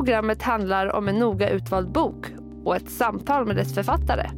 [0.00, 2.26] programmet handlar om en noga utvald bok
[2.64, 4.30] och ett samtal med dess författare.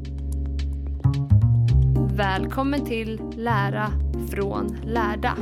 [2.17, 3.93] Välkommen till Lära
[4.31, 5.37] från lärda.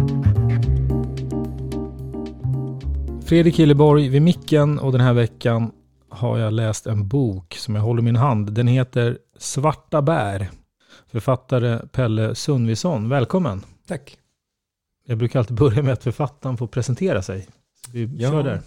[3.26, 5.72] Fredrik Hilleborg vid micken och den här veckan
[6.08, 8.52] har jag läst en bok som jag håller i min hand.
[8.52, 10.50] Den heter Svarta bär.
[11.06, 13.08] Författare Pelle Sundvisson.
[13.08, 13.62] Välkommen.
[13.88, 14.16] Tack.
[15.06, 17.46] Jag brukar alltid börja med att författaren får presentera sig.
[17.92, 18.30] Vi Ja.
[18.30, 18.60] kör där.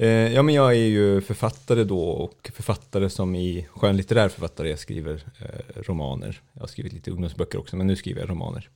[0.00, 4.70] Eh, ja, men jag är ju författare då och författare som i skönlitterär författare.
[4.70, 6.40] Jag skriver eh, romaner.
[6.52, 8.68] Jag har skrivit lite ungdomsböcker också, men nu skriver jag romaner.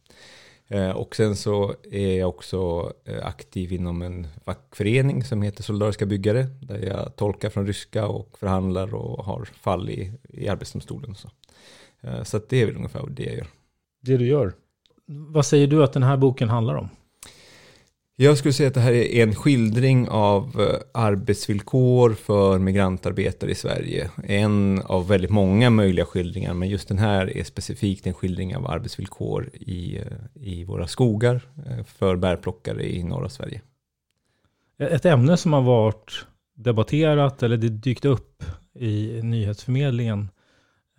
[0.68, 6.06] Eh, och sen så är jag också eh, aktiv inom en fackförening som heter Solidariska
[6.06, 11.10] byggare, där jag tolkar från ryska och förhandlar och har fall i, i Arbetsdomstolen.
[11.10, 11.28] Och så
[12.00, 13.46] eh, så att det är väl ungefär det jag gör.
[14.00, 14.54] Det du gör.
[15.06, 16.88] Vad säger du att den här boken handlar om?
[18.16, 23.54] Jag skulle säga att det här är en skildring av eh, arbetsvillkor för migrantarbetare i
[23.54, 24.10] Sverige.
[24.24, 28.70] En av väldigt många möjliga skildringar, men just den här är specifikt en skildring av
[28.70, 30.04] arbetsvillkor i, eh,
[30.34, 33.60] i våra skogar eh, för bärplockare i norra Sverige.
[34.78, 38.44] Ett ämne som har varit debatterat eller det dykt upp
[38.78, 40.28] i nyhetsförmedlingen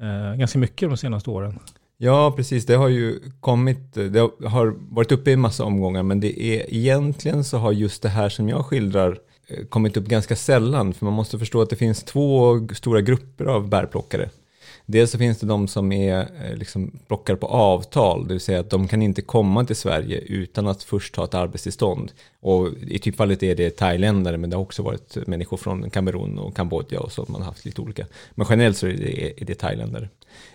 [0.02, 1.60] eh, ganska mycket de senaste åren.
[1.98, 2.66] Ja, precis.
[2.66, 6.74] Det har ju kommit, det har varit uppe i en massa omgångar, men det är
[6.74, 11.06] egentligen så har just det här som jag skildrar eh, kommit upp ganska sällan, för
[11.06, 14.30] man måste förstå att det finns två stora grupper av bärplockare.
[14.86, 18.60] Dels så finns det de som är eh, liksom plockare på avtal, det vill säga
[18.60, 22.12] att de kan inte komma till Sverige utan att först ha ett arbetstillstånd.
[22.42, 26.56] Och i typfallet är det thailändare, men det har också varit människor från Kamerun och
[26.56, 28.06] Kambodja och så, man har haft lite olika.
[28.32, 30.10] Men generellt så är det, är det thailändare.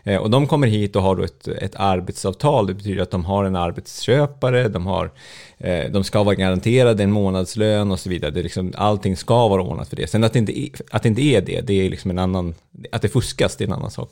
[0.05, 2.67] Eh, Och de kommer hit och har då ett, ett arbetsavtal.
[2.67, 5.11] Det betyder att de har en arbetsköpare, de, har,
[5.59, 8.31] eh, de ska vara garanterade en månadslön och så vidare.
[8.31, 10.07] Det är liksom, allting ska vara ordnat för det.
[10.07, 12.55] Sen att det inte är, att det, inte är det, det är liksom en annan...
[12.93, 14.11] Att det fuskas, det är en annan sak.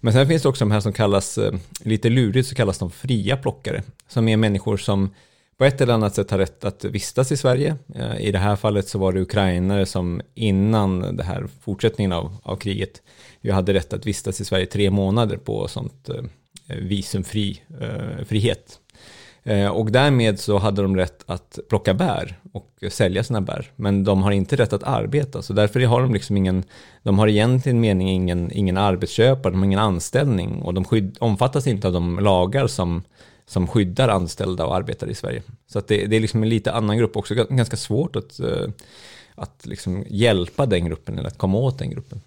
[0.00, 2.90] Men sen finns det också de här som kallas, eh, lite lurigt så kallas de
[2.90, 3.82] fria plockare.
[4.08, 5.10] Som är människor som
[5.58, 7.76] på ett eller annat sätt har rätt att vistas i Sverige.
[7.94, 12.36] Eh, I det här fallet så var det ukrainare som innan det här fortsättningen av,
[12.42, 13.02] av kriget
[13.40, 16.22] ju hade rätt att vistas i Sverige tre månader på sånt eh,
[16.76, 18.80] visumfri eh, frihet.
[19.48, 23.70] Eh, och därmed så hade de rätt att plocka bär och sälja sina bär.
[23.76, 26.64] Men de har inte rätt att arbeta, så därför har de liksom ingen,
[27.02, 31.66] de har egentligen mening ingen, ingen arbetsköpare, de har ingen anställning och de skydd, omfattas
[31.66, 33.02] inte av de lagar som,
[33.48, 35.42] som skyddar anställda och arbetare i Sverige.
[35.66, 38.68] Så att det, det är liksom en lite annan grupp också, ganska svårt att, eh,
[39.34, 42.20] att liksom hjälpa den gruppen eller att komma åt den gruppen.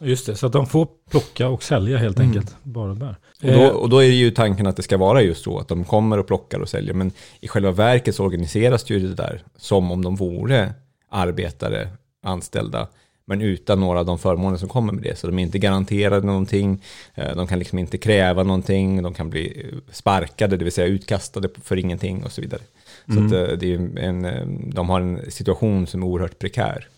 [0.00, 2.28] Just det, så att de får plocka och sälja helt Mm.
[2.28, 3.16] enkelt, bara bär.
[3.42, 5.68] Och då, och då är det ju tanken att det ska vara just så att
[5.68, 6.94] de kommer och plockar och säljer.
[6.94, 10.74] Men i själva verket så organiseras ju det där som om de vore
[11.10, 11.88] arbetare,
[12.22, 12.88] anställda,
[13.24, 15.18] men utan några av de förmåner som kommer med det.
[15.18, 16.82] Så de är inte garanterade någonting,
[17.14, 20.86] eh, de kan liksom inte kräva någonting, de kan bli eh, sparkade, det vill säga
[20.86, 22.60] utkastade för ingenting och så vidare.
[23.06, 23.26] Så Mm.
[23.26, 26.88] att eh, det är en, de har en situation som är oerhört prekär.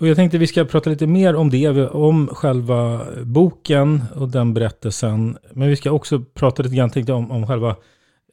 [0.00, 4.54] Och jag tänkte vi ska prata lite mer om det, om själva boken och den
[4.54, 5.38] berättelsen.
[5.52, 7.76] Men vi ska också prata lite grann tänkte om, om själva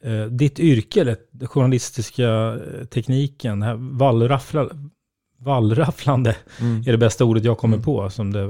[0.04, 2.58] eh, ditt yrke, eller den journalistiska
[2.90, 4.70] tekniken, det här vallraffla,
[5.40, 6.84] vallrafflande Mm.
[6.88, 8.48] är det bästa ordet jag kommer på, som det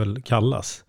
[0.00, 0.84] väl kallas.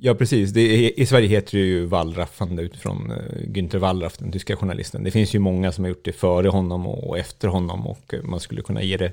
[0.00, 0.56] Ja, precis.
[0.56, 5.04] Är, I Sverige heter det ju wallraffande utifrån uh, Günther Wallraff, den tyska journalisten.
[5.04, 8.14] Det finns ju många som har gjort det före honom och, och efter honom och
[8.14, 9.12] eh, man skulle kunna ge det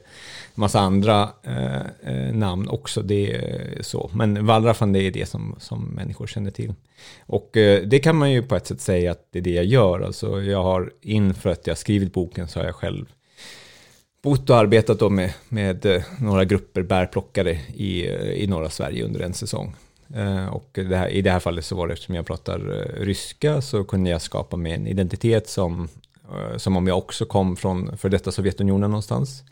[0.56, 3.02] massa andra eh, eh, namn också.
[3.02, 4.10] Det är så.
[4.14, 6.74] Men wallraffande är det som, som människor känner till.
[7.26, 9.66] Och eh, det kan man ju på ett sätt säga att det är det jag
[9.66, 10.02] gör.
[10.02, 13.06] Alltså jag har inför att jag skrivit boken så har jag själv
[14.26, 19.06] bott och arbetat då med, med eh, några grupper bärplockare i, eh, i norra Sverige
[19.06, 19.76] under en säsong.
[20.16, 22.60] Eh, och det här, i det här fallet så var det eftersom jag pratar
[23.00, 25.88] ryska så kunde jag skapa mig en identitet som,
[26.58, 29.44] som om jag också kom från för detta Sovjetunionen någonstans.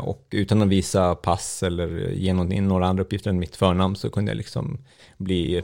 [0.00, 4.10] Och utan att visa pass eller ge någon- några andra uppgifter än mitt förnamn så
[4.10, 4.78] kunde jag liksom
[5.18, 5.62] bli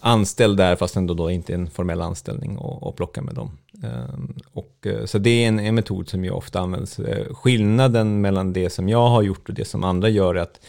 [0.00, 3.58] anställd där fast ändå då inte en formell anställning och, och plocka med dem.
[3.82, 6.98] Ehm, och, eh, så det är en, en metod som ju ofta används.
[6.98, 10.60] Eh, skillnaden mellan det som jag har gjort och det som andra gör är att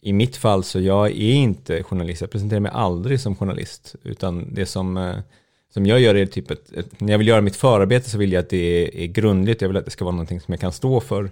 [0.00, 4.54] i mitt fall så jag är inte journalist, jag presenterar mig aldrig som journalist, utan
[4.54, 5.16] det som, eh,
[5.74, 8.32] som jag gör är typ ett, ett, när jag vill göra mitt förarbete så vill
[8.32, 10.60] jag att det är, är grundligt, jag vill att det ska vara någonting som jag
[10.60, 11.30] kan stå för,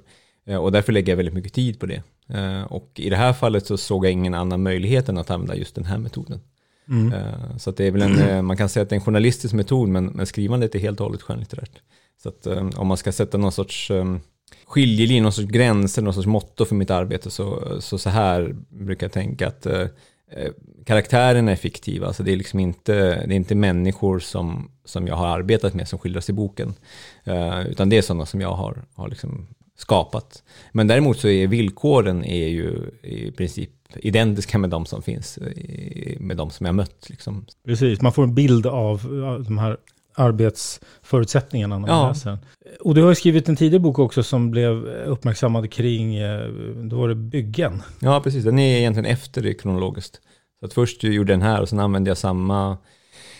[0.61, 2.03] och därför lägger jag väldigt mycket tid på det.
[2.69, 5.75] Och i det här fallet så såg jag ingen annan möjlighet än att använda just
[5.75, 6.41] den här metoden.
[6.91, 7.13] Mm.
[7.13, 9.05] Eh, så att det är väl en, eh, man kan säga att det är en
[9.05, 11.83] journalistisk metod, men, men skrivandet är helt och hållet skönlitterärt.
[12.23, 13.91] Så att eh, om man ska sätta någon sorts
[14.67, 19.07] skiljelinje, någon sorts gränser, någon sorts motto för mitt arbete, så så, så här brukar
[19.07, 19.87] jag tänka att eh,
[20.87, 22.93] karaktärerna är fiktiva, alltså det är liksom inte,
[23.27, 26.75] det är inte människor som, som jag har arbetat med som skildras i boken,
[27.67, 29.47] utan det är sådana som jag har, har liksom
[29.77, 30.43] skapat.
[30.73, 36.17] Men däremot så är villkoren är ju i princip identiska med de som finns, i-
[36.21, 37.07] med de som jag mött.
[37.11, 37.47] Liksom.
[37.67, 39.01] Precis, man får en bild av
[39.47, 39.77] de här
[40.15, 42.09] arbetsförutsättningarna när man Ja.
[42.09, 42.39] läser.
[42.81, 46.49] Och du har skrivit en tidigare bok också som blev uppmärksammad kring, eh,
[46.85, 47.83] då var det byggen.
[48.01, 48.45] Ja, precis.
[48.45, 50.21] Den är egentligen efter det kronologiskt.
[50.61, 52.79] Så att först gjorde den här och sen använde jag samma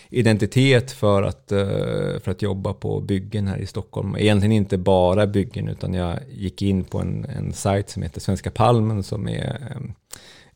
[0.09, 1.67] identitet för att, eh,
[2.23, 4.15] för att jobba på byggen här i Stockholm.
[4.19, 8.51] Egentligen inte bara byggen utan jag gick in på en, en sajt som heter Svenska
[8.51, 9.81] Palmen som är eh,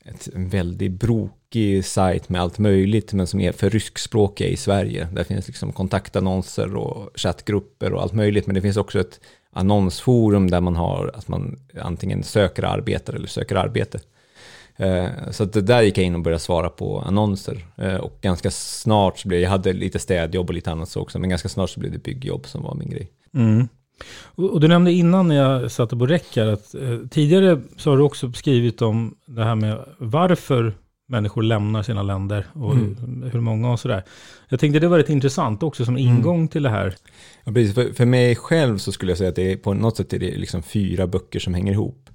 [0.06, 5.08] ett, en väldigt brokig sajt med allt möjligt men som är för ryskspråkiga i Sverige.
[5.14, 9.20] Där finns liksom kontaktannonser och chattgrupper och allt möjligt men det finns också ett
[9.52, 14.00] annonsforum där man har att man antingen söker arbetare eller söker arbete.
[14.78, 17.66] Eh, så att det där gick jag in och började svara på annonser.
[17.78, 21.20] Eh, och ganska snart så blev jag hade lite städjobb och lite annat så också,
[21.20, 23.12] men ganska snart så blev det byggjobb som var min grej.
[23.34, 23.68] Mm.
[24.36, 27.98] Och, du nämnde innan när jag satte på räck här att eh, tidigare så har
[27.98, 30.74] du också skrivit om det här med varför
[31.08, 33.30] människor lämnar sina länder och Mm.
[33.34, 34.04] hur många och sådär.
[34.50, 36.96] Jag tänkte det var rätt intressant också som ingång till det här.
[37.44, 37.76] Ja, precis.
[37.76, 40.20] För, för mig själv så skulle jag säga att det är, på något sätt är
[40.20, 42.10] det liksom fyra böcker som hänger ihop.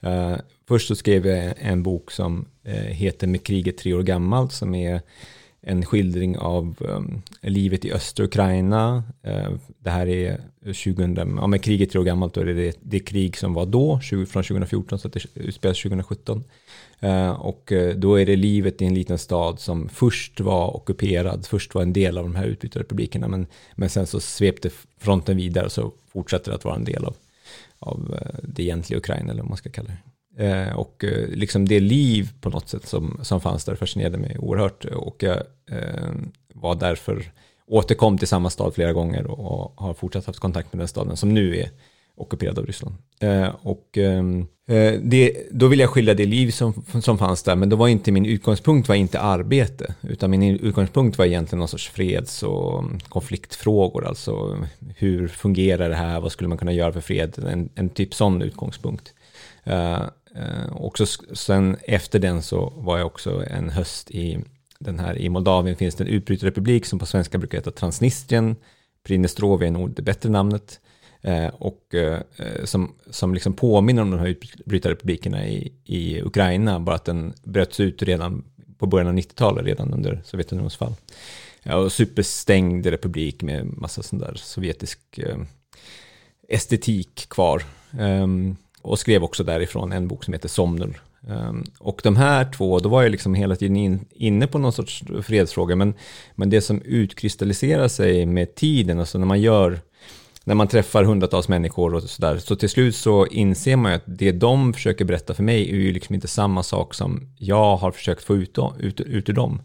[0.00, 0.36] Eh,
[0.68, 4.74] först så skrev jag en bok som eh, heter Med kriget tre år gammalt som
[4.74, 5.00] är
[5.66, 9.04] en skildring av um, livet i östra Ukraina.
[9.26, 13.00] Uh, det här är 2000, ja men kriget tre år gammalt, det är det det,
[13.00, 16.44] krig som var då, 20, från 2014, så att det utspelas 2017.
[17.04, 21.46] Uh, och eh, då är det livet i en liten stad som först var ockuperad,
[21.46, 25.64] först var en del av de här utbytarrepublikerna, men, men sen så svepte fronten vidare
[25.64, 27.16] och så fortsätter det att vara en del av,
[27.78, 30.13] av eh, det egentliga Ukraina, eller vad man ska kalla det.
[30.36, 34.36] Eh, och eh, liksom det liv på något sätt som, som fanns där fascinerade mig
[34.38, 34.84] oerhört.
[34.84, 35.36] Och jag
[35.70, 36.12] eh,
[36.54, 37.32] var därför,
[37.66, 41.16] återkom till samma stad flera gånger och, och har fortsatt haft kontakt med den staden
[41.16, 41.70] som nu är
[42.16, 42.94] ockuperad av Ryssland.
[43.20, 44.24] Eh, och eh,
[44.68, 47.88] eh det, då vill jag skilja det liv som, som fanns där, men då var
[47.88, 52.78] inte min utgångspunkt var inte arbete, utan min utgångspunkt var egentligen någon sorts freds och
[52.78, 57.68] mm, konfliktfrågor, alltså hur fungerar det här, vad skulle man kunna göra för fred, en,
[57.74, 59.14] en typ sån utgångspunkt.
[59.64, 60.02] Eh,
[60.36, 64.38] Eh, också sen efter den så var jag också en höst i
[64.78, 68.56] den här i Moldavien finns det en utbrytarrepublik som på svenska brukar heta Transnistrien.
[69.02, 70.80] Prinestrovia är nog det bättre namnet.
[71.22, 72.20] Eh, och eh,
[72.64, 77.80] som, som liksom påminner om de här utbrytarrepublikerna i, i Ukraina, bara att den bröts
[77.80, 78.44] ut redan
[78.78, 80.94] på början av 90-talet, redan under Sovjetunionens fall.
[81.62, 85.38] Ja, och superstängd republik med massa sån där sovjetisk eh,
[86.48, 87.62] estetik kvar.
[87.98, 91.02] Ehm, och skrev också därifrån en bok som heter Somnor.
[91.28, 94.72] Ehm, och de här två, då var jag liksom hela tiden in, inne på någon
[94.72, 95.94] sorts fredsfråga, men,
[96.34, 99.80] men det som utkristalliserar sig med tiden, alltså när man gör
[100.46, 104.02] när man träffar hundratals människor och sådär, så till slut så inser man ju att
[104.06, 107.90] det de försöker berätta för mig är ju liksom inte samma sak som jag har
[107.90, 109.62] försökt få ut, ut, ut ur dem.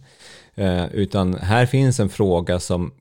[0.55, 2.91] Eh, utan här finns en fråga som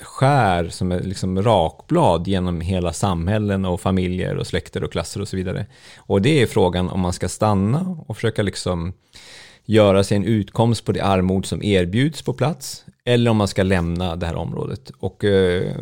[0.00, 5.28] skär som är liksom rakblad genom hela samhällen och familjer och släkter och klasser och
[5.28, 5.66] så vidare.
[5.96, 8.92] Och det är frågan om man ska stanna och försöka liksom
[9.64, 13.62] göra sig en utkomst på det armod som erbjuds på plats eller om man ska
[13.62, 14.90] lämna det här området.
[14.98, 15.76] Och eh,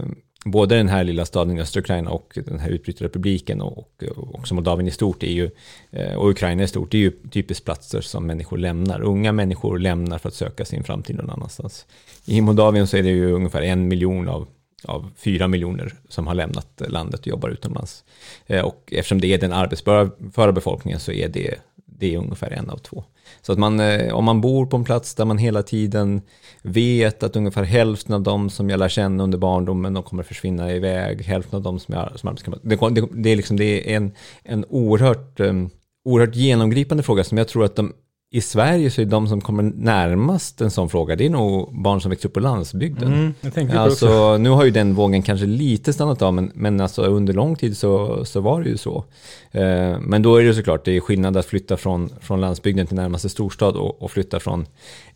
[0.45, 4.55] både den här lilla staden i östra Ukraina och den här utbrytarrepubliken och, och också
[4.55, 5.51] Moldavien i stort är ju,
[5.91, 9.01] eh, och Ukraina i stort, är ju typiskt platser som människor lämnar.
[9.01, 11.87] Unga människor lämnar för att söka sin framtid någon annanstans.
[12.27, 14.49] I Moldavien så är det ju ungefär en miljon av,
[14.85, 18.05] av fyra miljoner som har lämnat landet och jobbar utomlands.
[18.47, 21.55] Eh, och eftersom det är den arbetsföra befolkningen så är det,
[21.99, 23.05] det är ungefär en av två.
[23.43, 26.23] Så att man, eh, om man bor på en plats där man hela tiden
[26.63, 30.73] vet att ungefär hälften av dem som jag lär känna under barndomen, de kommer försvinna
[30.73, 32.69] iväg, hälften av dem som jag som arbetskamrater.
[32.69, 34.13] Det, det, det, är liksom, det är en,
[34.43, 35.71] en oerhört, um,
[36.05, 37.93] oerhört genomgripande fråga som jag tror att de
[38.31, 42.01] i Sverige så är de som kommer närmast en sån fråga, det är nog barn
[42.01, 43.35] som växer upp på landsbygden.
[43.55, 47.33] Mm, alltså, nu har ju den vågen kanske lite stannat av, men, men alltså, under
[47.33, 49.05] lång tid så, så var det ju så.
[49.51, 52.97] Eh, men då är det såklart, det är skillnad att flytta från, från landsbygden till
[52.97, 54.67] närmaste storstad och, och, flytta från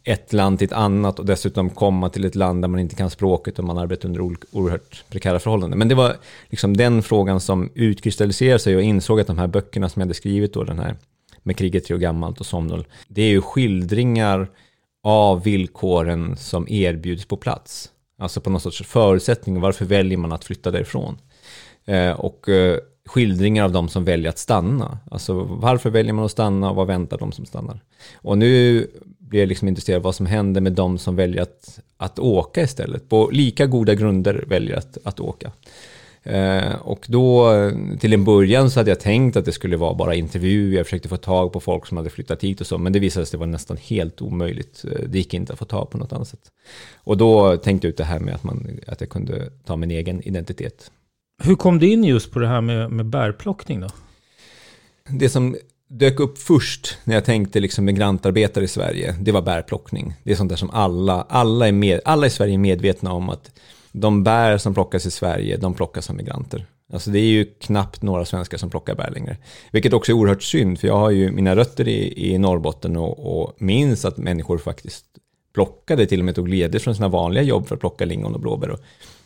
[0.04, 3.10] ett land till ett annat och dessutom komma till ett land där man inte kan
[3.10, 4.20] språket och man arbetar under
[4.52, 5.78] oerhört prekära förhållanden.
[5.78, 6.16] Men det var
[6.50, 10.14] liksom den frågan som utkristalliserade sig och insåg att de här böckerna som jag hade
[10.14, 10.96] skrivit då, den här
[11.42, 12.86] med kriget tre år gammalt och Somnol.
[13.08, 14.50] Det är ju skildringar
[15.02, 17.90] av villkoren som erbjuds på plats.
[18.18, 21.18] Alltså på någon sorts förutsättning, varför väljer man att flytta därifrån?
[21.84, 24.98] Eh, och eh, skildringar av de som väljer att stanna.
[25.10, 27.80] Alltså varför väljer man att stanna och vad väntar de som stannar?
[28.14, 28.86] Och nu
[29.18, 32.62] blir jag liksom intresserad av vad som händer med de som väljer att, att åka
[32.62, 33.08] istället.
[33.08, 35.52] På lika goda grunder väljer att, att åka.
[36.22, 37.52] Eh, och då,
[38.00, 41.08] till en början så hade jag tänkt att det skulle vara bara intervju, jag försökte
[41.08, 43.50] få tag på folk som hade flyttat hit och så, men det visade sig vara
[43.50, 44.84] nästan helt omöjligt.
[44.84, 46.50] Eh, det gick inte att få tag på något annat sätt.
[46.96, 49.90] Och då tänkte jag ut det här med att, man, att jag kunde ta min
[49.90, 50.90] egen identitet.
[51.42, 53.88] Hur kom du in just på det här med, med bärplockning då?
[55.08, 55.56] Det som
[55.88, 60.14] dök upp först när jag tänkte liksom migrantarbetare i Sverige, det var bärplockning.
[60.22, 63.28] Det är sånt där som alla, alla, är med, alla i Sverige är medvetna om
[63.28, 63.50] att
[63.92, 66.66] de bär som plockas i Sverige, de plockas av migranter.
[66.92, 69.36] Alltså det är ju knappt några svenskar som plockar bär längre.
[69.70, 73.42] Vilket också är oerhört synd, för jag har ju mina rötter i, i Norrbotten och,
[73.42, 75.04] och minns att människor faktiskt
[75.54, 78.40] plockade, till och med tog ledigt från sina vanliga jobb för att plocka lingon och
[78.40, 78.80] blåbär och,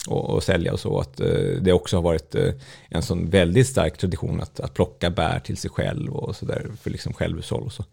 [0.08, 0.98] och, och sälja och så.
[0.98, 1.28] Att eh,
[1.60, 2.52] det också har varit eh,
[2.88, 6.66] en sån väldigt stark tradition att, att plocka bär till sig själv och så där
[6.82, 7.84] för liksom självhushåll och så.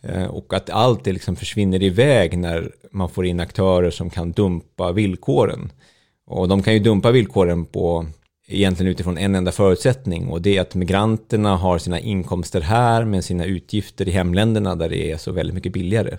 [0.00, 4.32] Eh, och att allt det liksom försvinner iväg när man får in aktörer som kan
[4.32, 5.72] dumpa villkoren.
[6.26, 8.06] Och de kan ju dumpa villkoren på
[8.48, 13.24] egentligen utifrån en enda förutsättning och det är att migranterna har sina inkomster här med
[13.24, 16.18] sina utgifter i hemländerna där det är så väldigt mycket billigare.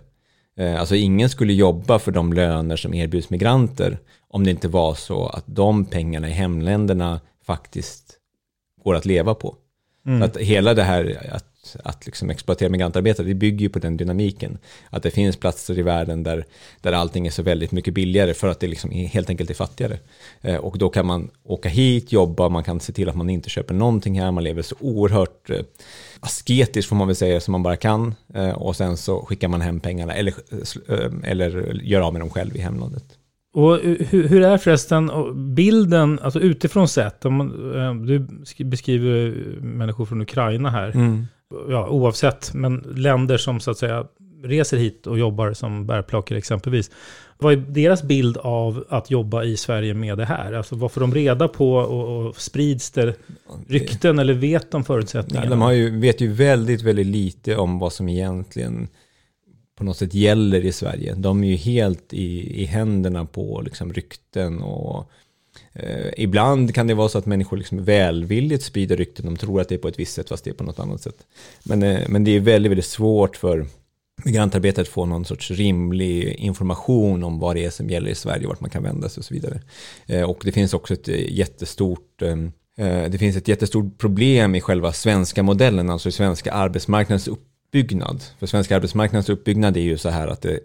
[0.58, 4.94] Eh, alltså ingen skulle jobba för de löner som erbjuds migranter om det inte var
[4.94, 8.18] så att de pengarna i hemländerna faktiskt
[8.84, 9.56] går att leva på.
[10.06, 10.22] Mm.
[10.22, 11.53] Att hela det här att
[11.84, 14.58] att, liksom exploatera migrantarbetare, det bygger ju på den dynamiken.
[14.90, 16.46] Att det finns platser i världen där,
[16.82, 20.00] där allting är så väldigt mycket billigare för att det liksom helt enkelt är fattigare.
[20.42, 23.50] Eh, och då kan man åka hit, jobba, man kan se till att man inte
[23.50, 25.60] köper någonting här, man lever så oerhört eh,
[26.20, 28.16] asketiskt får man väl säga som man bara kan.
[28.34, 30.34] Eh, och sen så skickar man hem pengarna eller,
[31.24, 33.04] eller gör av med dem själv i hemlandet.
[33.56, 35.12] Och hur, hur, är förresten
[35.56, 38.28] bilden, alltså utifrån sett, om du
[38.66, 40.92] beskriver människor från Ukraina här.
[40.96, 41.28] Mm
[41.70, 44.06] ja, oavsett, men länder som så att säga
[44.44, 46.92] reser hit och jobbar som bärplockare exempelvis.
[47.38, 50.54] Vad är deras bild av att jobba i Sverige med det här?
[50.54, 53.16] Alltså vad får de reda på och, och sprids det
[53.68, 55.50] rykten eller vet de förutsättningarna?
[55.50, 58.88] de har ju, vet ju väldigt, väldigt lite om vad som egentligen
[59.76, 61.14] på något sätt gäller i Sverige.
[61.18, 65.12] De är ju helt i, i händerna på liksom rykten och
[65.74, 69.70] Eh, ibland kan det vara så att människor liksom välvilligt sprider rykten, de tror att
[69.70, 71.18] det är på ett visst sätt fast det är på något annat sätt.
[71.64, 73.68] Men, eh, men det är väldigt, väldigt svårt för
[74.26, 78.48] migrantarbetare att få någon sorts rimlig information om vad det är som gäller i Sverige,
[78.48, 79.62] vart man kan vända sig och så vidare.
[80.08, 82.32] Eh, och det finns också ett eh, jättestort eh,
[82.88, 88.24] eh, det finns ett jättestort problem i själva svenska modellen, alltså i svenska arbetsmarknadens uppbyggnad.
[88.40, 90.60] För svenska arbetsmarknadens uppbyggnad är ju så här att det,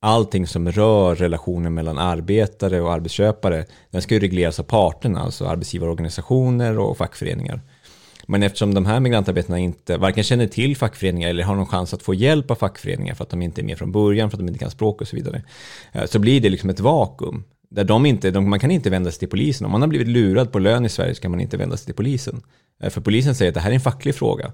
[0.00, 5.46] allting som rör relationen mellan arbetare och arbetsköpare, den ska ju regleras av parterna, alltså
[5.46, 7.60] arbetsgivarorganisationer och fackföreningar.
[8.26, 12.02] Men eftersom de här migrantarbetarna inte varken känner till fackföreningar eller har någon chans att
[12.02, 14.48] få hjälp av fackföreningar för att de inte är med från början, för att de
[14.48, 15.42] inte kan språk och så vidare,
[15.92, 17.44] eh, så blir det liksom ett vakuum.
[17.68, 19.64] Där de inte, de, man kan inte vända sig till polisen.
[19.64, 21.86] Om man har blivit lurad på lön i Sverige så kan man inte vända sig
[21.86, 22.42] till polisen.
[22.82, 24.52] Eh, för polisen säger att det här är en facklig fråga.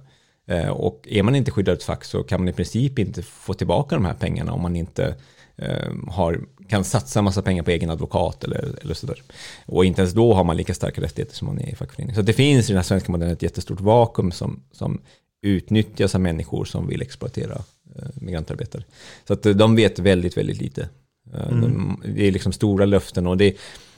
[0.49, 3.55] Eh, och är man inte skyddad ett fack så kan man i princip inte få
[3.55, 5.15] tillbaka de här pengarna om man inte
[5.57, 9.23] Ehm, har kan satsa en massa pengar på egen advokat eller, eller sådär.
[9.67, 12.15] Och inte ens då har man lika starka rättigheter som man är i fackförening.
[12.15, 15.01] Så det finns i den här svenska modellen ett jättestort vakuum som, som
[15.43, 17.55] utnyttjas av människor som vill exploatera
[17.97, 18.83] eh, migrantarbetare.
[19.27, 20.89] Så att eh, de vet väldigt, väldigt lite.
[21.35, 21.61] Eh, Mm.
[21.61, 23.57] De, det är liksom stora löften och det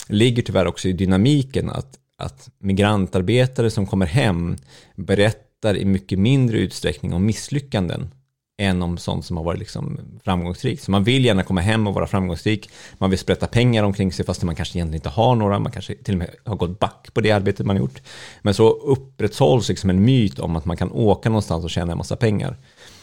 [0.08, 4.56] ligger tyvärr också i dynamiken att, att migrantarbetare som kommer hem
[4.96, 8.10] berättar i mycket mindre utsträckning om misslyckanden
[8.58, 10.82] än om sånt som har varit liksom framgångsrikt.
[10.82, 12.70] Så man vill gärna komma hem och vara framgångsrik.
[12.98, 15.58] Man vill sprätta pengar omkring sig fast man kanske egentligen inte har några.
[15.58, 18.02] Man kanske till och med har gått back på det arbetet man gjort.
[18.42, 21.98] Men så upprätthålls liksom en myt om att man kan åka någonstans och tjäna en
[21.98, 22.56] massa pengar.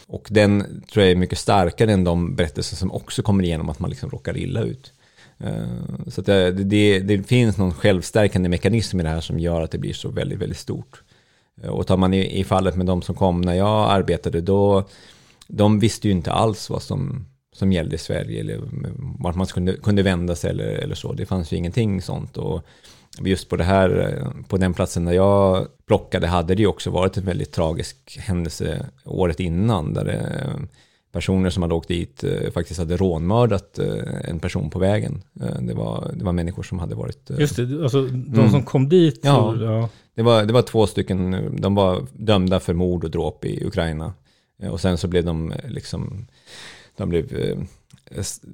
[0.06, 3.78] Och den tror jag är mycket starkare än de berättelser som också kommer igenom att
[3.78, 4.92] man liksom råkar illa ut.
[5.38, 9.60] Eh, så att det, det, det finns någon självstärkande mekanism i det här som gör
[9.60, 11.02] att det blir så väldigt, väldigt stort.
[11.62, 14.84] Eh, och tar man i, i fallet med de som kom när jag arbetade, då
[15.48, 18.60] de visste ju inte alls vad som, som gällde i Sverige eller
[19.18, 21.12] vart man kunde, kunde vända sig eller, eller så.
[21.12, 22.36] Det fanns ju ingenting sånt.
[22.36, 22.62] Och
[23.20, 26.90] just på, det här, eh, på den platsen där jag plockade hade det ju också
[26.90, 29.94] varit en väldigt tragisk händelse året innan.
[29.94, 30.48] Där det,
[31.12, 35.22] personer som hade åkt dit eh, faktiskt hade rånmördat eh, en person på vägen.
[35.40, 37.30] Eh, Det var, det var människor som hade varit...
[37.38, 38.50] Just det, alltså de Mm.
[38.50, 39.20] som kom dit.
[39.22, 39.54] Ja.
[39.58, 39.88] så- ja.
[40.14, 44.12] Det var, det var två stycken, de var dömda för mord och dråp i Ukraina.
[44.70, 46.26] Och sen så blev de liksom,
[46.96, 47.56] de blev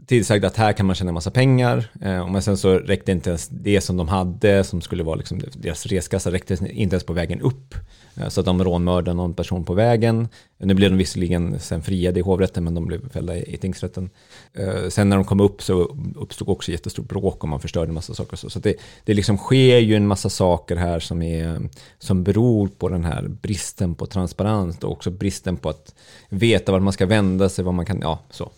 [0.07, 1.91] tillsagda att här kan man tjäna massa pengar.
[2.03, 5.41] Eh, Men sen så räckte inte ens det som de hade, som skulle vara liksom
[5.57, 7.75] deras reskassa, räckte inte ens på vägen upp.
[8.17, 10.29] Eh, Så att de rånmördade någon person på vägen.
[10.59, 14.11] Nu blev de visserligen sen friade i hovrätten, men de blev fällda i i tingsrätten.
[14.55, 17.95] Eh, Sen när de kom upp så uppstod också jättestort bråk och man förstörde en
[17.95, 18.33] massa saker.
[18.33, 18.75] och Så, så att det,
[19.05, 23.29] det liksom sker ju en massa saker här som, är, som beror på den här
[23.29, 25.95] bristen på transparens och också bristen på att
[26.29, 28.50] veta vart man ska vända sig, vad man kan, ja så.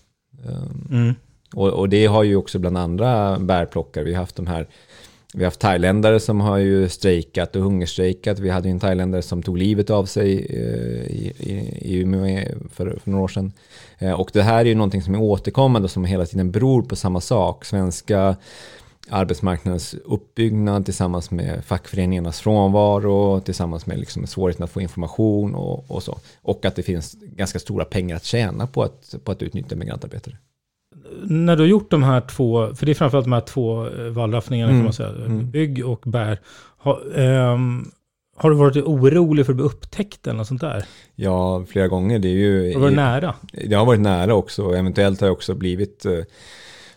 [0.45, 0.53] Eh,
[0.91, 1.15] Mm.
[1.55, 4.67] Och, och det har ju också bland andra bärplockare, vi har haft de här
[5.35, 8.39] vi har haft thailändare som har ju strejkat och hungerstrejkat.
[8.39, 12.45] Vi hade ju en thailändare som tog livet av sig eh, i, i, i Umeå
[12.73, 13.53] för, för några år sedan.
[13.99, 16.83] Eh, Och det här är ju någonting som är återkommande och som hela tiden beror
[16.83, 17.65] på samma sak.
[17.65, 18.37] Svenska
[19.11, 26.03] arbetsmarknadens uppbyggnad tillsammans med fackföreningarnas frånvaro, tillsammans med liksom svårigheten att få information och, och
[26.03, 26.19] så.
[26.43, 30.37] Och att det finns ganska stora pengar att tjäna på att, på att utnyttja migrantarbetare.
[31.23, 34.05] När du har gjort de här två, för det är framförallt de här två eh,
[34.05, 35.51] wallraffningarna kan Mm, man säga, mm.
[35.51, 36.41] bygg och bär.
[36.79, 37.91] Har, ehm,
[38.37, 40.85] har du varit orolig för att bli upptäckt eller något sånt där?
[41.15, 42.19] Ja, flera gånger.
[42.19, 42.67] Det är ju...
[42.67, 43.35] Har du varit nära?
[43.53, 44.75] Det har varit nära också.
[44.75, 46.19] Eventuellt har jag också blivit eh,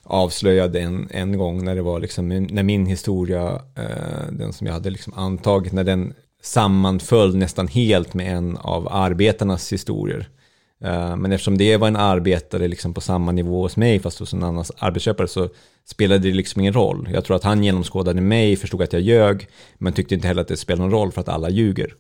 [0.04, 4.74] avslöjad en, en gång när det var liksom, när min historia, eh, den som jag
[4.74, 10.30] hade liksom antagit, när den sammanföll nästan helt med en av arbetarnas historier.
[10.84, 14.34] Eh, Men eftersom det var en arbetare liksom på samma nivå hos mig, fast hos
[14.34, 15.50] en annan arbetsköpare, så
[15.86, 17.10] spelade det liksom ingen roll.
[17.13, 20.48] Jag tror att han genomskådade mig, förstod att jag ljög, men tyckte inte heller att
[20.48, 21.94] det spelade någon roll för att alla ljuger.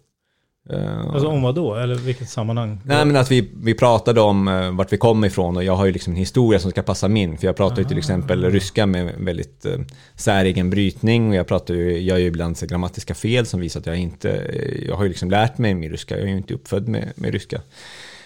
[0.69, 1.75] Eh, Alltså om vad då?
[1.75, 2.79] Eller vilket sammanhang?
[2.85, 5.85] Nej men att vi, vi pratade om uh, vart vi kom ifrån och jag har
[5.85, 7.37] ju liksom en historia som ska passa min.
[7.37, 11.73] För jag pratar ju till exempel ryska med väldigt uh, säregen brytning och jag pratar
[11.73, 14.51] ju, jag gör ju ibland så grammatiska fel som visar att jag inte,
[14.87, 17.33] jag har ju liksom lärt mig min ryska, jag är ju inte uppfödd med, med
[17.33, 17.61] ryska.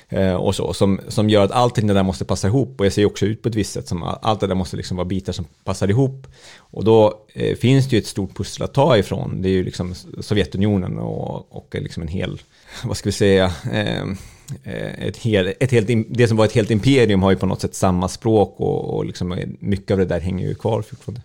[0.09, 2.79] Eh, och så, som, som gör att allting det där måste passa ihop.
[2.79, 4.77] Och jag ser ju också ut på ett visst sätt som allt det där måste
[4.77, 6.27] liksom vara bitar som passar ihop.
[6.57, 9.41] Och då eh, finns det ju ett stort pussel att ta ifrån.
[9.41, 12.41] Det är ju liksom Sovjetunionen och, och liksom en hel,
[12.83, 14.17] vad ska vi säga ehm,
[14.63, 17.61] eh, ett hel, ett helt, det som var ett helt imperium har ju på något
[17.61, 21.21] sätt samma språk och, och liksom eh, mycket av det där hänger ju kvar fortfarande.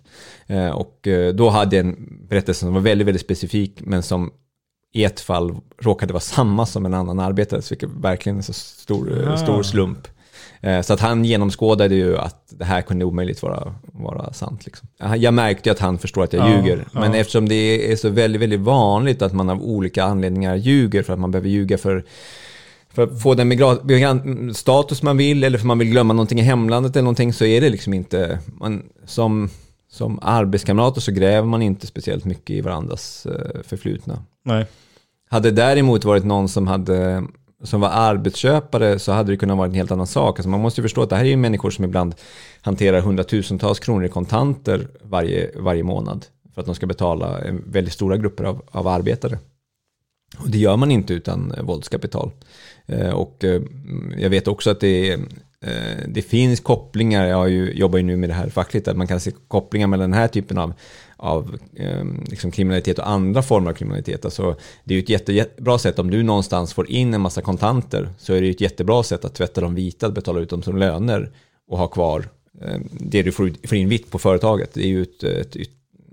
[0.47, 4.31] Eh, och eh, då hade jag en berättelse som var väldigt, väldigt specifik men som
[4.93, 8.43] i ett fall råkade vara samma som en annan arbetare, så vilket verkligen är en
[8.43, 9.37] så stor, Ah.
[9.37, 10.09] stor slump.
[10.61, 14.65] Eh, Så att han genomskådade ju att det här kunde omöjligt vara, vara sant.
[14.65, 14.89] Liksom.
[15.17, 16.89] Jag märkte ju att han förstår att jag Ja, ljuger.
[16.93, 17.19] Men ja.
[17.19, 21.19] eftersom det är så väldigt, väldigt vanligt att man av olika anledningar ljuger för att
[21.19, 22.05] man behöver ljuga för
[22.95, 26.97] för att få den status man vill eller för man vill glömma någonting i hemlandet
[26.97, 29.51] eller någonting så är det liksom inte, man, som,
[29.93, 34.25] som arbetskamrater så gräver man inte speciellt mycket i varandras eh, förflutna.
[34.45, 34.67] Nej.
[35.31, 37.25] Hade det däremot varit någon som, hade,
[37.63, 40.39] som var arbetsköpare så hade det kunnat vara en helt annan sak.
[40.39, 42.15] Alltså man måste ju förstå att det här är ju människor som ibland
[42.61, 48.17] hanterar hundratusentals kronor i kontanter varje, varje månad för att de ska betala väldigt stora
[48.17, 49.39] grupper av, av arbetare.
[50.39, 52.31] Och det gör man inte utan våldskapital.
[52.87, 53.63] Eh, Och eh,
[54.19, 55.21] jag vet också att det, är,
[55.63, 58.97] Eh, det finns kopplingar, jag har ju, jobbar ju nu med det här fackligt, att
[58.97, 60.73] man kan se kopplingar mellan den här typen av,
[61.17, 64.25] av eh, liksom kriminalitet och andra former av kriminalitet.
[64.25, 67.43] Alltså, det är ju ett jätte, jättebra sätt, om du någonstans får in en massa
[67.43, 70.51] kontanter, så är det ju ett jättebra sätt att tvätta dem vita, att betala ut
[70.51, 71.31] dem som löner
[71.69, 72.29] och ha kvar
[72.61, 74.75] eh, det du får, får in vitt på företaget.
[74.75, 75.57] Det är ju ett, ett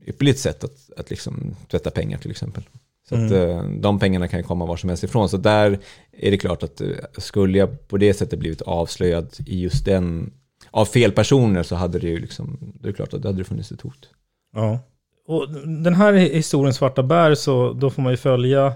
[0.08, 2.64] ypperligt sätt att, att liksom tvätta pengar till exempel.
[3.10, 5.30] Så att eh, de pengarna kan komma var som helst ifrån.
[5.30, 5.80] Så där
[6.12, 10.34] är det klart att eh, skulle jag på det sättet blivit avslöjad i just den,
[10.72, 13.72] av fel personer så hade det ju liksom, det är klart att det hade funnits
[13.72, 14.10] ett hot.
[14.56, 14.80] Ja.
[15.28, 15.50] Och
[15.84, 18.74] den här historien Svarta bär, så då får man ju följa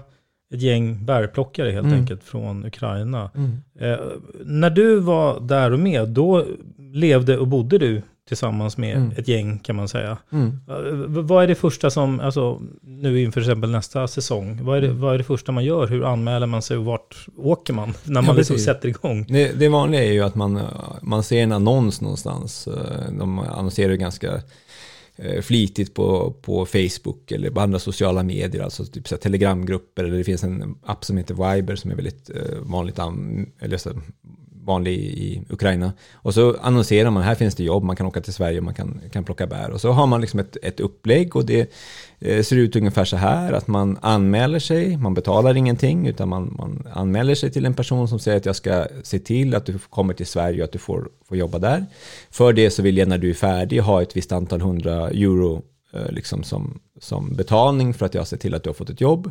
[0.54, 1.98] ett gäng bärplockare helt Mm.
[2.00, 3.30] enkelt från Ukraina.
[3.80, 3.96] Eh,
[4.44, 6.44] när du var där och med, då
[6.92, 9.12] levde och bodde du tillsammans med Mm.
[9.16, 10.18] ett gäng kan man säga.
[10.32, 10.60] Mm.
[11.26, 14.92] Vad är det första som, alltså nu inför till exempel nästa säsong, vad är, det,
[14.92, 15.86] vad är det första man gör?
[15.86, 17.88] Hur anmäler man sig och vart åker man?
[18.04, 19.26] När man Ja, liksom sätter igång.
[19.28, 20.60] Det, det vanliga är ju att man,
[21.02, 22.68] man ser en annons någonstans.
[23.18, 24.42] De annonserar ju ganska
[25.16, 30.18] eh, flitigt på, på Facebook eller på andra sociala medier, alltså typ så telegramgrupper eller
[30.18, 33.90] det finns en app som heter Viber som är väldigt eh, vanligt an, eller så,
[34.64, 35.92] vanlig i Ukraina.
[36.14, 38.74] Och så annonserar man, här finns det jobb, man kan åka till Sverige och man
[38.74, 39.70] kan, kan plocka bär.
[39.70, 41.70] Och så har man liksom ett, ett upplägg och det
[42.18, 46.54] eh, ser ut ungefär så här att man anmäler sig, man betalar ingenting utan man,
[46.58, 49.78] man anmäler sig till en person som säger att jag ska se till att du
[49.78, 51.86] kommer till Sverige och att du får, får jobba där.
[52.30, 55.62] För det så vill jag när du är färdig ha ett visst antal hundra euro
[55.92, 59.00] eh, liksom som, som betalning för att jag ser till att du har fått ett
[59.00, 59.30] jobb.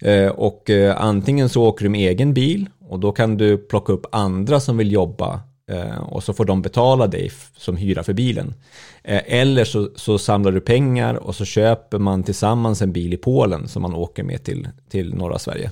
[0.00, 3.92] Eh, och eh, antingen så åker du med egen bil och då kan du plocka
[3.92, 8.12] upp andra som vill jobba eh, och så får de betala dig som hyra för
[8.12, 8.54] bilen.
[9.06, 13.68] Eller så, så samlar du pengar och så köper man tillsammans en bil i Polen
[13.68, 15.70] som man åker med till, till norra Sverige.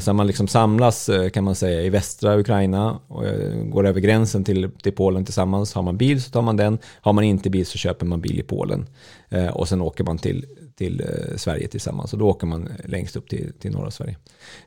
[0.00, 3.24] Så man liksom samlas kan man säga i västra Ukraina och
[3.64, 5.74] går över gränsen till, till Polen tillsammans.
[5.74, 8.38] Har man bil så tar man den, har man inte bil så köper man bil
[8.38, 8.86] i Polen.
[9.52, 10.46] Och sen åker man till,
[10.78, 14.16] till eh, Sverige tillsammans och då åker man längst upp till, till norra Sverige.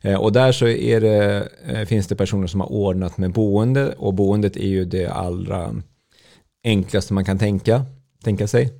[0.01, 3.93] Eh, Och där så är det, eh, finns det personer som har ordnat med boende
[3.93, 5.75] och boendet är ju det allra
[6.63, 7.85] enklaste man kan tänka,
[8.23, 8.73] tänka sig.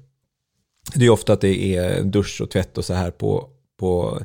[0.95, 4.21] Det är ofta att det är dusch och tvätt och så här på, på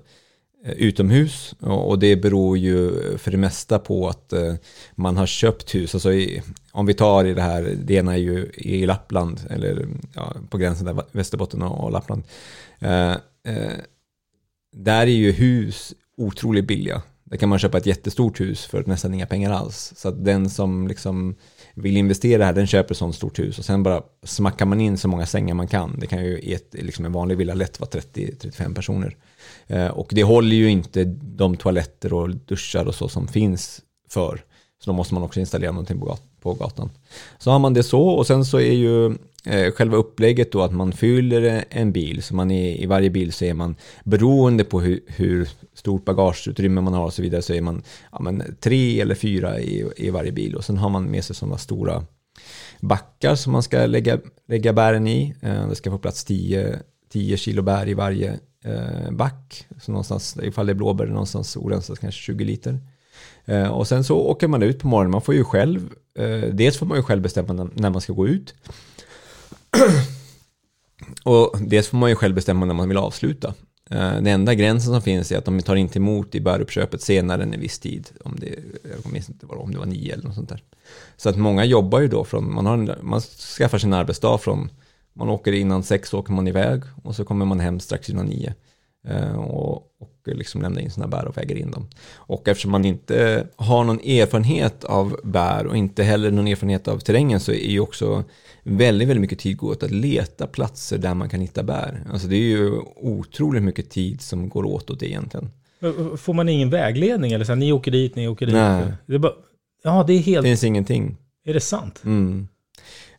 [0.65, 4.55] eh, utomhus och och det beror ju för det mesta på att eh,
[4.95, 5.95] man har köpt hus.
[5.95, 9.87] Alltså i, om vi tar i det här, det ena är ju i Lappland eller
[10.15, 12.23] ja, på gränsen där Västerbotten och, och Lappland.
[12.83, 13.13] Eh,
[13.55, 13.79] eh,
[14.73, 17.03] där är ju hus otroligt billiga.
[17.25, 19.93] Där kan man köpa ett jättestort hus för nästan inga pengar alls.
[19.97, 21.35] Så att den som liksom
[21.75, 24.99] vill investera här, den köper ett sånt stort hus och sen bara smackar man in
[24.99, 25.99] så många sängar man kan.
[25.99, 29.17] Det kan ju i ett, liksom en vanlig villa lätt vara 30-35 personer.
[29.67, 34.45] Eh, och det håller ju inte de toaletter och duschar och så som finns för.
[34.85, 36.91] Så då måste man också installera någonting på, gat- på gatan.
[37.39, 39.07] Så har man det så och sen så är ju
[39.47, 42.23] eh, själva upplägget då att man fyller en bil.
[42.23, 46.81] Så man är, i varje bil så är man beroende på hur, hur stort bagageutrymme
[46.81, 50.11] man har och så vidare så är man ja, men, tre eller fyra i, i
[50.11, 50.55] varje bil.
[50.57, 52.05] Och sen har man med sig sådana stora
[52.81, 54.19] backar som man ska lägga,
[54.49, 55.35] lägga bären i.
[55.43, 56.79] Eh, Det ska få plats 10,
[57.13, 59.67] 10 kilo bär i varje eh, back.
[59.81, 62.79] Så någonstans, ifall det är blåbär, någonstans orensat kanske 20 liter.
[63.45, 65.11] Eh, och sen så åker man ut på morgonen.
[65.11, 68.29] Man får ju själv, eh, dels får man ju själv bestämma när- man ska gå
[68.29, 68.55] ut.
[71.25, 73.55] Och dels får man ju själv bestämma när man vill avsluta.
[73.91, 77.43] Eh, den enda gränsen som finns är att de tar inte emot i bäruppköpet senare
[77.43, 78.09] än en viss tid.
[78.25, 78.55] Om det,
[79.05, 80.63] jag minns inte vad, om det var nio eller något sånt där.
[81.17, 83.21] Så att många jobbar ju då från, man, har en, man
[83.59, 84.71] skaffar sin arbetsdag från,
[85.13, 88.55] man åker innan sex åker man iväg och så kommer man hem strax innan nio.
[89.09, 91.89] Eh, Och, och liksom lämnar in sina bär och väger in dem.
[92.15, 96.99] Och eftersom man inte har någon erfarenhet av bär och inte heller någon erfarenhet av
[96.99, 98.25] terrängen så är ju också
[98.63, 102.03] väldigt, väldigt mycket tid går åt att leta platser där man kan hitta bär.
[102.13, 105.51] Alltså det är ju otroligt mycket tid som går åt åt det egentligen.
[106.17, 108.55] Får man ingen vägledning eller så här, ni åker dit, ni åker dit?
[108.55, 108.93] Nej.
[109.07, 109.33] Det bara,
[109.85, 111.17] ja, det är Det helt, finns ingenting.
[111.45, 112.03] är det sant?
[112.05, 112.49] Mm.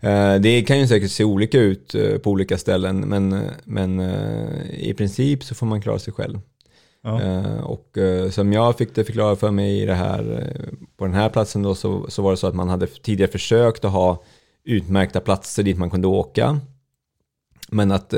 [0.04, 4.70] Eh, Det kan ju säkert se olika ut eh, på olika ställen men, men eh,
[4.72, 6.40] i princip så får man klara sig själv.
[7.06, 7.20] Ja.
[7.64, 7.98] Och
[8.32, 10.54] som jag fick det förklarat för mig i det här,
[10.98, 13.86] på den här platsen då så, så var det så att man hade tidigare försökt
[13.86, 14.24] att ha
[14.64, 16.60] utmärkta platser dit man kunde åka.
[17.70, 18.14] Men att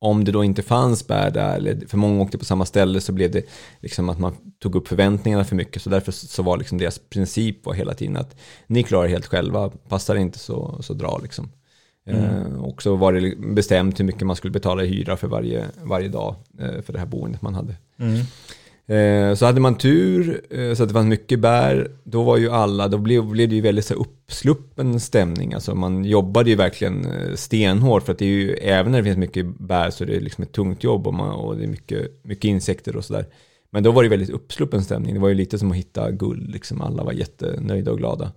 [0.00, 3.12] om det då inte fanns bär där, eller för många åkte på samma ställe så
[3.12, 3.42] blev det
[3.80, 5.82] liksom att man tog upp förväntningarna för mycket.
[5.82, 9.70] Så därför så var liksom deras princip var hela tiden att ni klarar helt själva,
[9.88, 11.50] passar det inte så, så dra liksom.
[12.06, 15.64] Eh, och så var det bestämt hur mycket man skulle betala i hyra för varje,
[15.82, 17.76] varje dag eh, för det här boendet man hade.
[17.98, 18.20] Mm.
[18.88, 22.50] Eh, så hade man tur eh, så att det fanns mycket bär, då var ju
[22.50, 25.54] alla, då blev, blev det ju väldigt så uppsluppen stämning.
[25.54, 29.04] Alltså man jobbade ju verkligen eh, stenhårt för att det är ju, även när det
[29.04, 31.68] finns mycket bär så är det liksom ett tungt jobb och, man, och det är
[31.68, 33.26] mycket, mycket insekter och sådär.
[33.70, 35.14] Men då var det väldigt uppsluppen stämning.
[35.14, 36.80] Det var ju lite som att hitta guld, liksom.
[36.80, 38.32] alla var jättenöjda och glada.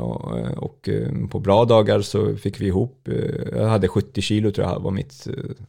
[0.00, 0.88] Och, och
[1.30, 3.08] på bra dagar så fick vi ihop,
[3.52, 5.12] jag hade 70 kilo tror jag var mitt,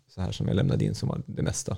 [0.09, 1.77] så här som jag lämnade in som var det mesta.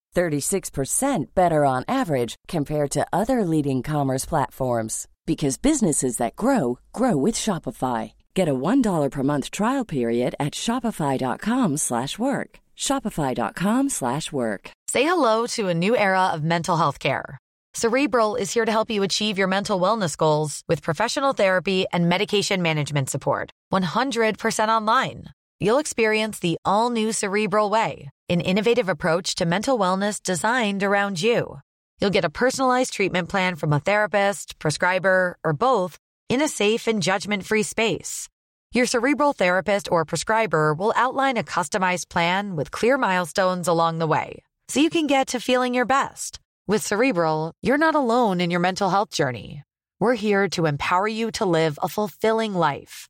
[0.15, 7.15] 36% better on average compared to other leading commerce platforms because businesses that grow grow
[7.17, 8.13] with Shopify.
[8.33, 12.49] Get a $1 per month trial period at shopify.com/work.
[12.77, 14.71] shopify.com/work.
[14.93, 17.37] Say hello to a new era of mental health care.
[17.73, 22.09] Cerebral is here to help you achieve your mental wellness goals with professional therapy and
[22.09, 23.49] medication management support.
[23.69, 25.27] 100% online.
[25.61, 31.59] You'll experience the all-new Cerebral way, an innovative approach to mental wellness designed around you.
[31.99, 36.87] You'll get a personalized treatment plan from a therapist, prescriber, or both in a safe
[36.87, 38.29] and judgment free space.
[38.71, 44.07] Your cerebral therapist or prescriber will outline a customized plan with clear milestones along the
[44.07, 46.39] way so you can get to feeling your best.
[46.65, 49.63] With Cerebral, you're not alone in your mental health journey.
[49.99, 53.09] We're here to empower you to live a fulfilling life.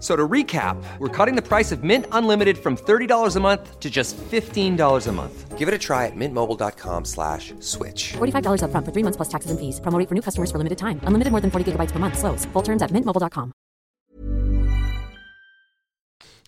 [0.00, 3.90] So to recap, we're cutting the price of Mint Unlimited from $30 a month to
[3.90, 5.58] just $15 a month.
[5.58, 8.12] Give it a try at mintmobile.com slash switch.
[8.18, 9.80] $45 upfront for three months plus taxes and fees.
[9.80, 11.00] Promo rate for new customers for limited time.
[11.02, 12.16] Unlimited more than 40 gigabytes per month.
[12.16, 12.46] Slows.
[12.52, 13.52] Full terms at mintmobile.com.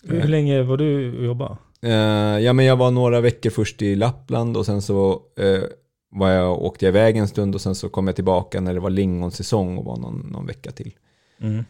[0.03, 1.57] Hur länge var du och jobbade?
[1.81, 5.63] Eh, ja, men jag var några veckor först i Lappland och sen så eh,
[6.09, 8.79] var jag, åkte jag iväg en stund och sen så kom jag tillbaka när det
[8.79, 10.93] var lingonsäsong och var någon, någon vecka till.
[11.41, 11.65] Mm.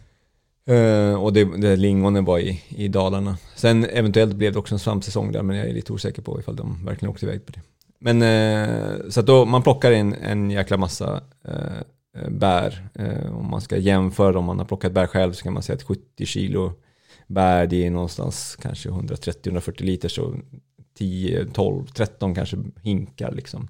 [0.69, 3.37] Uh, och det, det lingonen var i, i Dalarna.
[3.55, 6.55] Sen eventuellt blev det också en svampsäsong där men jag är lite osäker på ifall
[6.55, 7.61] de verkligen åkte iväg på det.
[7.99, 12.87] Men uh, så att då man plockar in en jäkla massa uh, bär.
[13.31, 15.83] Om man ska jämföra om man har plockat bär själv så kan man säga att
[15.83, 16.73] 70 kilo
[17.27, 20.35] bär det är någonstans kanske 130-140 liter så
[20.97, 23.67] 10, 12, 13 kanske hinkar liksom.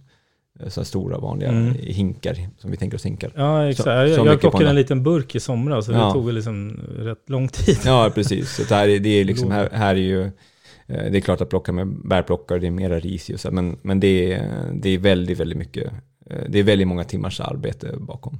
[0.60, 1.74] Eh, Så här stora vanliga Mm.
[1.80, 3.32] hinkar som vi tänker oss hinkar.
[3.36, 3.84] Ja, exakt.
[3.84, 6.06] Så- jag så jag plockade en- en liten burk i somras så Ja.
[6.08, 7.78] det tog väl liksom rätt lång tid.
[7.86, 8.56] Ja, precis.
[8.56, 11.42] Så det här, är- det är liksom, här, här är ju, eh, det är klart
[11.42, 14.90] att plocka med bärplockare, det är mera ris och så, men, men det, är, det
[14.90, 15.92] är väldigt, väldigt mycket,
[16.30, 18.40] eh, det är väldigt många timmars arbete bakom.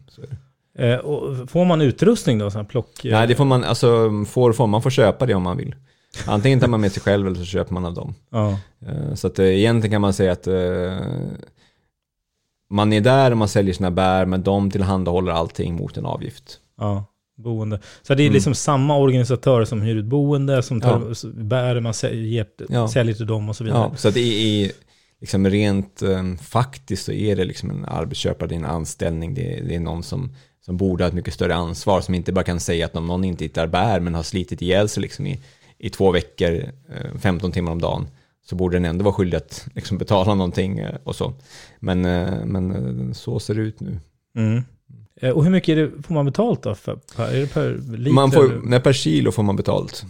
[0.78, 1.00] Eh,
[1.48, 2.52] får man utrustning då?
[2.52, 3.02] Sån här plock...
[3.04, 5.76] Nej, det får man, alltså, får, får, man får köpa det om man vill.
[6.28, 8.14] Antingen tar man med sig själv eller så köper man av dem.
[8.32, 8.58] Ja.
[9.16, 10.48] Så att egentligen kan man säga att
[12.72, 16.60] man är där och man säljer sina bär, men de tillhandahåller allting mot en avgift.
[16.78, 17.06] Ja,
[17.38, 17.80] boende.
[18.02, 18.34] Så det är Mm.
[18.34, 22.88] liksom samma organisatörer som hyr ut boende, som tar bär, man säljer, Ja.
[22.88, 23.90] säljer till dem och så vidare.
[23.92, 24.20] Ja, så att det
[24.66, 24.72] är
[25.22, 29.58] liksom rent eh, faktiskt så är det liksom en arbetsköpare, det är en anställning, det
[29.60, 32.44] är, det är någon som, som borde ha ett mycket större ansvar, som inte bara
[32.44, 35.40] kan säga att om någon inte hittar bär men har slitit ihjäl sig liksom i,
[35.78, 38.08] i två veckor, eh, 15 timmar om dagen,
[38.46, 41.34] så borde den ändå vara skyldig att liksom betala någonting eh, och så.
[41.80, 44.00] Men, eh, men eh, så ser det ut nu.
[44.36, 44.64] Mm.
[45.36, 46.76] Och hur mycket är det, får man betalt då?
[46.76, 48.12] För, per, är det per liter?
[48.12, 50.06] Man får, nej, per kilo får man betalt.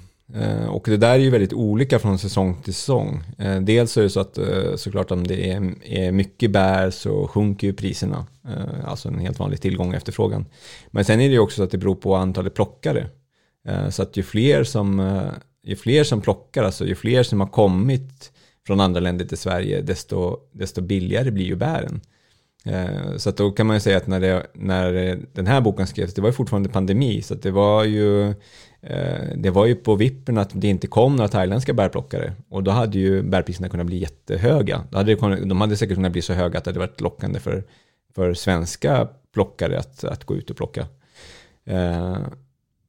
[0.70, 3.24] Och det där är ju väldigt olika från säsong till säsong.
[3.62, 4.38] Dels är det så att
[4.76, 5.52] såklart om det
[5.86, 8.26] är, mycket bär så sjunker ju priserna.
[8.86, 10.46] Alltså en helt vanlig tillgång och efterfrågan.
[10.88, 13.08] Men sen är det ju också så att det beror på antalet plockare.
[13.90, 15.00] Så att ju fler som,
[15.64, 18.32] ju fler som plockar, alltså ju fler som har kommit
[18.68, 22.02] från andra länder till Sverige, desto, desto billigare blir ju bären.
[22.66, 25.88] Eh, Så att då kan man ju säga att när, det, när den här boken
[25.88, 28.30] skrevs, det var ju fortfarande pandemi, så att det var ju
[28.82, 32.72] eh, det var ju på vippen att det inte kom några thailändska bärplockare och då
[32.72, 34.84] hade ju bärpriserna kunnat bli jättehöga.
[34.92, 37.02] Då hade det, kunnat- de hade säkert kunnat bli så höga att det hade varit
[37.02, 37.64] lockande för,
[38.16, 40.88] för svenska plockare att, att gå ut och plocka.
[41.66, 42.18] Eh,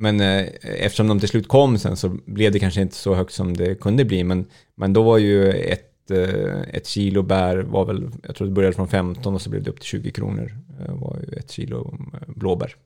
[0.03, 3.33] men eh, eftersom de till slut kom sen så blev det kanske inte så högt
[3.33, 4.25] som det kunde bli.
[4.25, 8.55] Men, men då var ju ett eh, ett kilo bär var väl, jag tror det
[8.55, 10.59] började från 15 och så blev det upp till 20 kronor.
[10.81, 12.77] Eh, var ju ett kilo eh, blåbär.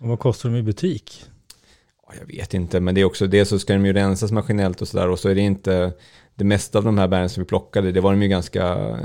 [0.00, 1.24] Och vad kostar de i butik?
[2.20, 4.88] Jag vet inte, men det är också det så ska de ju rensas maskinellt och
[4.88, 5.92] sådär och så är det inte
[6.34, 8.98] det mesta av de här bären som vi plockade, det var de ju ganska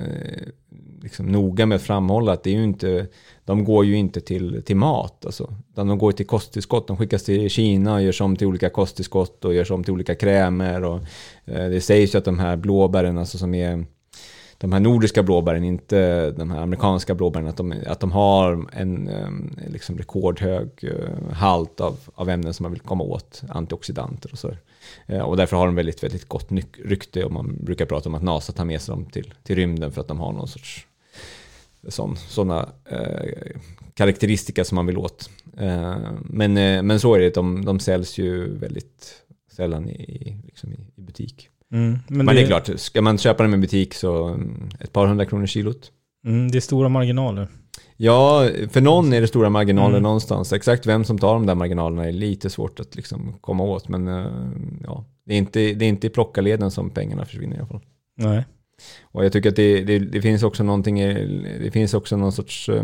[1.01, 3.07] liksom, noga med att framhålla att det är ju inte,
[3.45, 6.87] de går ju inte till, till mat, alltså, utan de går till kosttillskott.
[6.87, 10.15] De skickas till Kina och görs om till olika kosttillskott och görs om till olika
[10.15, 10.83] krämer.
[10.83, 10.99] Och,
[11.45, 13.85] eh, det sägs ju att de här blåbären, alltså som är
[14.57, 19.09] de här nordiska blåbären, inte de här amerikanska blåbären, att de, att de har en
[19.67, 24.51] liksom rekordhög eh, halt av, av ämnen som man vill komma åt, antioxidanter och så.
[25.05, 26.47] Eh, och därför har de väldigt, väldigt gott
[26.83, 29.91] rykte och man brukar prata om att NASA tar med sig dem till, till rymden
[29.91, 30.87] för att de har någon sorts
[32.27, 33.55] sådana eh,
[33.93, 35.29] karaktäristika som man vill åt.
[35.57, 40.73] Eh, men, eh, men så är det, de, de säljs ju väldigt sällan i, liksom
[40.73, 41.49] i, i butik.
[41.73, 42.33] Mm, men, men det...
[42.33, 42.41] det...
[42.41, 45.91] är klart, ska man köpa dem i butik så mm, ett par hundra kronor kilot.
[46.25, 47.47] Mm, det är stora marginaler.
[47.97, 50.03] Ja, för någon är det stora marginaler mm.
[50.03, 50.53] någonstans.
[50.53, 53.89] Exakt vem som tar de där marginalerna är lite svårt att liksom komma åt.
[53.89, 54.31] Men eh,
[54.83, 57.81] ja, det, är inte, det är inte i plockarleden som pengarna försvinner i alla fall.
[58.17, 58.45] Nej.
[59.01, 60.99] Och jag tycker att det, det, det finns också någonting,
[61.59, 62.83] det finns också någon sorts, eh,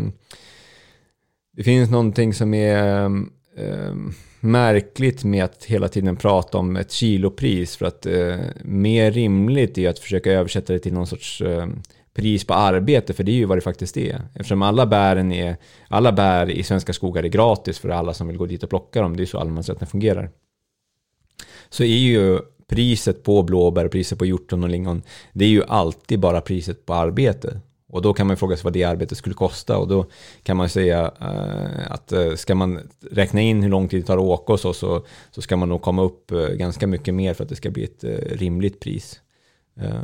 [1.56, 3.10] det finns någonting som är
[3.56, 9.78] Ehm, märkligt med att hela tiden prata om ett kilopris för att eh, mer rimligt
[9.78, 11.66] är att försöka översätta det till någon sorts eh,
[12.14, 14.22] pris på arbete, för det är ju vad det faktiskt är.
[14.34, 15.56] Eftersom alla bären är,
[15.88, 19.02] alla bär i svenska skogar är gratis för alla som vill gå dit och plocka
[19.02, 20.30] dem, det är så allemansrätten fungerar.
[21.68, 26.20] Så är ju priset på blåbär, priset på hjortron och lingon, det är ju alltid
[26.20, 27.60] bara priset på arbete.
[27.94, 29.78] Och då kan man fråga sig vad det arbetet skulle kosta.
[29.78, 30.06] Och då
[30.42, 32.80] kan man säga eh, att eh, ska man
[33.10, 35.68] räkna in hur lång tid det tar att åka och så, så, så ska man
[35.68, 38.04] nog komma upp eh, ganska mycket mer för att det ska bli ett
[38.40, 39.20] rimligt pris.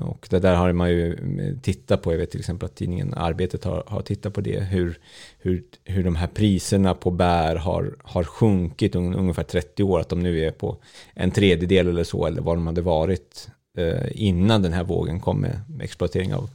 [0.00, 3.14] Och det där har man ju mm, tittat på, jag vet till exempel att tidningen
[3.14, 4.98] Arbetet har, har tittat på det, hur,
[5.38, 10.08] hur, hur de här priserna på bär har, har sjunkit un, ungefär 30 år, att
[10.08, 10.76] de nu är på
[11.14, 15.40] en tredjedel eller så, eller vad de hade varit Eh, innan den här vågen kom
[15.40, 16.50] med, med exploatering av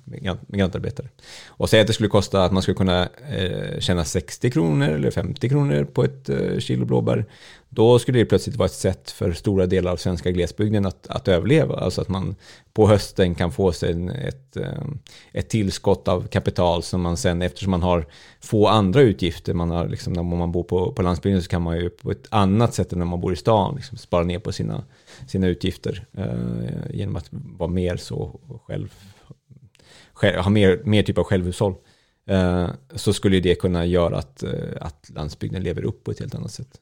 [0.47, 1.07] migrantarbetare.
[1.47, 5.11] Och säg att det skulle kosta att man skulle kunna eh, tjäna 60 kronor eller
[5.11, 7.25] 50 kronor på ett eh, kilo blåbär,
[7.75, 11.27] då skulle det plötsligt vara ett sätt för stora delar av svenska glesbygden att, att
[11.27, 11.75] överleva.
[11.75, 12.35] Alltså att man
[12.73, 14.99] på hösten kan få sig ett, ehm,
[15.33, 18.05] ett tillskott av kapital som man sen, eftersom man har
[18.39, 21.77] få andra utgifter, man har liksom, när man bor på, på landsbygden så kan man
[21.77, 24.51] ju på ett annat sätt än när man bor i stan liksom spara ner på
[24.51, 24.83] sina,
[25.27, 28.93] sina utgifter eh, genom att vara mer så själv,
[30.13, 31.75] själv ha mer, mer typ av självhushåll.
[32.27, 36.35] Eh, så skulle det kunna göra att, eh, att landsbygden lever upp på ett helt
[36.35, 36.81] annat sätt.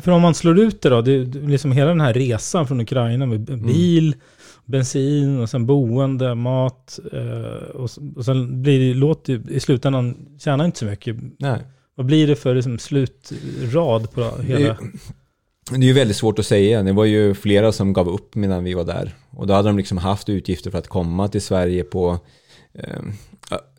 [0.00, 3.26] För om man slår ut det då, det liksom hela den här resan från Ukraina
[3.26, 3.66] med mm.
[3.66, 4.18] bil, mm.
[4.64, 10.64] bensin och sen boende, mat eh, och, och sen blir det, låter i slutändan, tjänar
[10.64, 11.16] inte så mycket.
[11.38, 11.58] Nej.
[11.94, 14.58] Vad blir det för liksom slutrad på hela?
[14.58, 16.82] Det är, det är ju väldigt svårt att säga.
[16.82, 19.14] Det var ju flera som gav upp medan vi var där.
[19.30, 22.18] Och då hade de liksom haft utgifter för att komma till Sverige på
[22.74, 23.00] eh,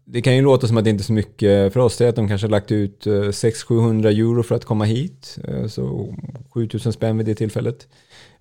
[0.06, 1.98] det kan ju låta som att det inte är så mycket för oss.
[1.98, 5.38] Det är att de kanske har lagt ut eh, 600-700 euro för att komma hit.
[5.48, 6.14] Eh, så
[6.54, 7.88] 7000 spänn vid det tillfället.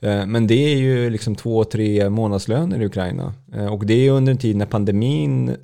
[0.00, 3.34] Eh, men det är ju liksom två, tre månadslöner i Ukraina.
[3.70, 5.56] Och det är under en tid när pandemin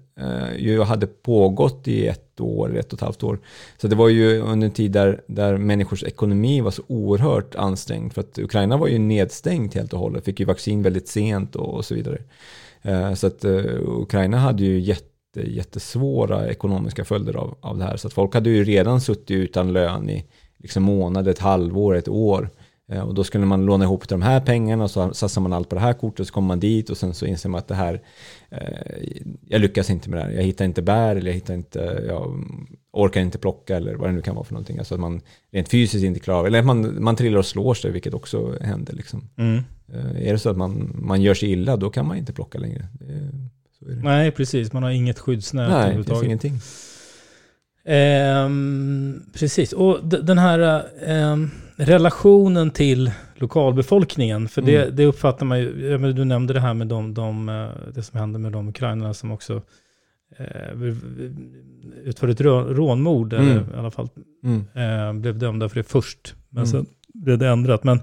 [0.56, 3.38] ju hade pågått i ett år, ett och ett halvt år.
[3.80, 8.12] Så det var ju under en tid där, där människors ekonomi var så oerhört ansträngd.
[8.12, 11.74] För att Ukraina var ju nedstängt helt och hållet, fick ju vaccin väldigt sent och,
[11.74, 12.18] och så vidare.
[13.16, 13.44] Så att
[13.84, 17.96] Ukraina hade ju jätte jättesvåra ekonomiska följder av, av det här.
[17.96, 20.24] Så att folk hade ju redan suttit utan lön i
[20.58, 22.50] liksom månad, ett halvår, ett år.
[22.92, 25.68] Eh, och då skulle man låna ihop de här pengarna och så satsar man allt
[25.68, 27.68] på det här kortet och så kommer man dit och sen så inser man att
[27.68, 28.02] det här,
[28.50, 29.08] eh,
[29.46, 30.30] jag lyckas inte med det här.
[30.30, 32.44] Jag hittar inte bär eller jag hittar inte, jag
[32.92, 34.78] orkar inte plocka eller vad det nu kan vara för någonting.
[34.78, 35.20] Alltså att man
[35.52, 38.92] rent fysiskt inte klarar eller att man, man trillar och slår sig, vilket också händer.
[38.92, 39.28] Liksom.
[39.36, 39.62] Mm.
[39.92, 42.58] Eh, är det så att man, man gör sig illa, då kan man inte plocka
[42.58, 42.86] längre.
[42.92, 43.30] Det,
[43.80, 44.72] Nej, precis.
[44.72, 46.60] Man har inget skyddsnät Nej, det finns ingenting.
[47.84, 54.96] Ehm, precis, och den här ehm, relationen till lokalbefolkningen, för det, mm.
[54.96, 58.38] det uppfattar man ju, du nämnde det här med de, de, eh, det som hände
[58.38, 59.62] med de ukrainarna som också
[60.38, 60.82] eh,
[62.04, 63.48] utförde ett rånmord, mm.
[63.48, 64.08] eller i alla fall
[64.44, 64.64] mm.
[64.74, 66.66] eh, blev dömda för det först, men mm.
[66.66, 67.84] sen blev det ändrat.
[67.84, 68.00] Men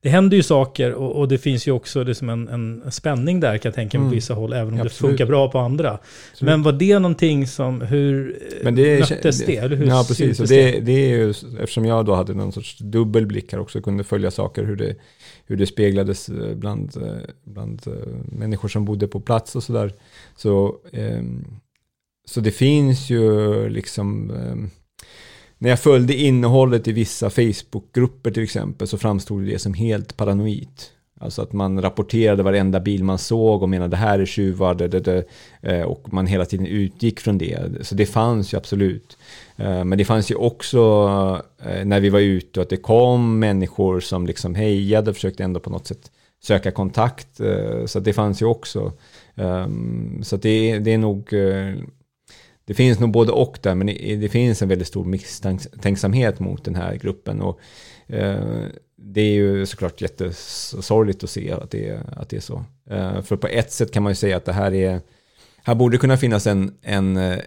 [0.00, 3.40] det händer ju saker och, och, det finns ju också det som en, en spänning
[3.40, 4.10] där kan jag tänka mig mm.
[4.10, 4.92] på vissa håll, även om Absolut.
[4.92, 5.90] det funkar bra på andra.
[5.90, 6.50] Absolut.
[6.50, 9.56] Men var det någonting som, hur Men det, möttes det?
[9.56, 10.40] Eller hur ja, precis.
[10.40, 14.04] Och det, det är ju, eftersom jag då hade någon sorts dubbelblick här också, kunde
[14.04, 14.94] följa saker, hur det,
[15.46, 17.92] hur det speglades eh, bland, eh, bland eh,
[18.24, 19.92] människor som bodde på plats och sådär.
[20.36, 21.60] Så, um,
[22.24, 24.70] så det finns ju liksom um,
[25.58, 30.68] när jag följde innehållet i vissa Facebookgrupper till exempel så framstod det som helt paranoid.
[31.20, 34.88] Alltså att man rapporterade varenda bil man såg och menade det här är tjuvar det,
[34.88, 35.24] det, det,
[35.62, 37.86] eh, och man hela tiden utgick från det.
[37.86, 39.18] Så det fanns ju absolut.
[39.56, 40.78] Eh, men det fanns ju också
[41.62, 45.44] eh, när vi var ute och att det kom människor som liksom hejade och försökte
[45.44, 46.10] ändå på något sätt
[46.42, 47.40] söka kontakt.
[47.86, 48.92] Så det fanns ju också.
[49.34, 51.34] Ehm, så det, det är nog
[52.68, 53.86] det finns nog både och där, men
[54.20, 57.40] det finns en väldigt stor misstänksamhet mot den här gruppen.
[57.40, 57.60] Och,
[58.06, 58.66] eh,
[58.96, 62.64] det är ju såklart jättesorgligt att se att det, att det är så.
[62.90, 65.00] Eh, för på ett sätt kan man ju säga att det här är,
[65.62, 67.38] här borde kunna finnas en, en, eh,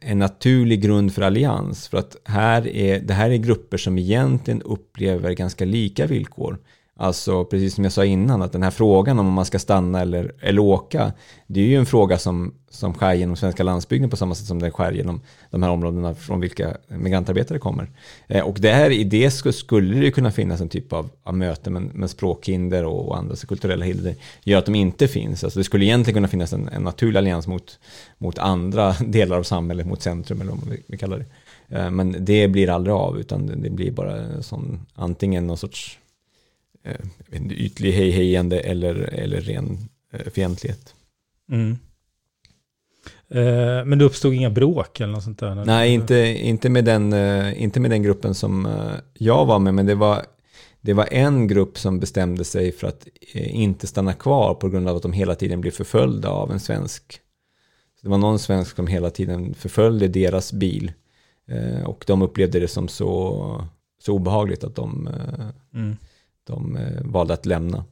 [0.00, 1.88] en naturlig grund för allians.
[1.88, 6.58] För att här är, det här är grupper som egentligen upplever ganska lika villkor.
[7.00, 10.32] Alltså precis som jag sa innan, att den här frågan om man ska stanna eller,
[10.40, 11.12] eller åka,
[11.46, 14.58] det är ju en fråga som, som skär genom svenska landsbygden på samma sätt som
[14.58, 15.20] den skär genom
[15.50, 17.90] de här områdena från vilka migrantarbetare kommer.
[18.26, 21.94] Eh, och där i det skulle det kunna finnas en typ av, av möte med,
[21.94, 25.44] med språkhinder och, och andra kulturella hinder gör att de inte finns.
[25.44, 27.78] Alltså det skulle egentligen kunna finnas en, en naturlig allians mot,
[28.18, 31.26] mot andra delar av samhället, mot centrum eller vad vi kallar det.
[31.78, 35.98] Eh, men det blir aldrig av, utan det blir bara sån, antingen någon sorts
[36.88, 39.78] eh, ytlig hejhejande eller, eller ren
[40.12, 40.94] eh, fientlighet.
[41.50, 41.76] Mm.
[43.30, 45.54] Eh, men det uppstod inga bråk eller något sånt där?
[45.54, 49.74] Nej, inte, inte, med den, eh, inte med den gruppen som eh, jag var med,
[49.74, 50.22] men det var,
[50.80, 54.88] det var en grupp som bestämde sig för att eh, inte stanna kvar på grund
[54.88, 57.20] av att de hela tiden blev förföljda av en svensk.
[58.02, 60.92] det var någon svensk som hela tiden förföljde deras bil.
[61.84, 63.64] och de upplevde det som så,
[64.02, 65.08] så obehagligt att de
[65.74, 65.96] mm
[66.48, 67.84] de eh, valde att lämna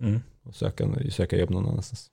[0.00, 0.20] mm.
[0.42, 2.10] och söka, söka jobb någon annanstans.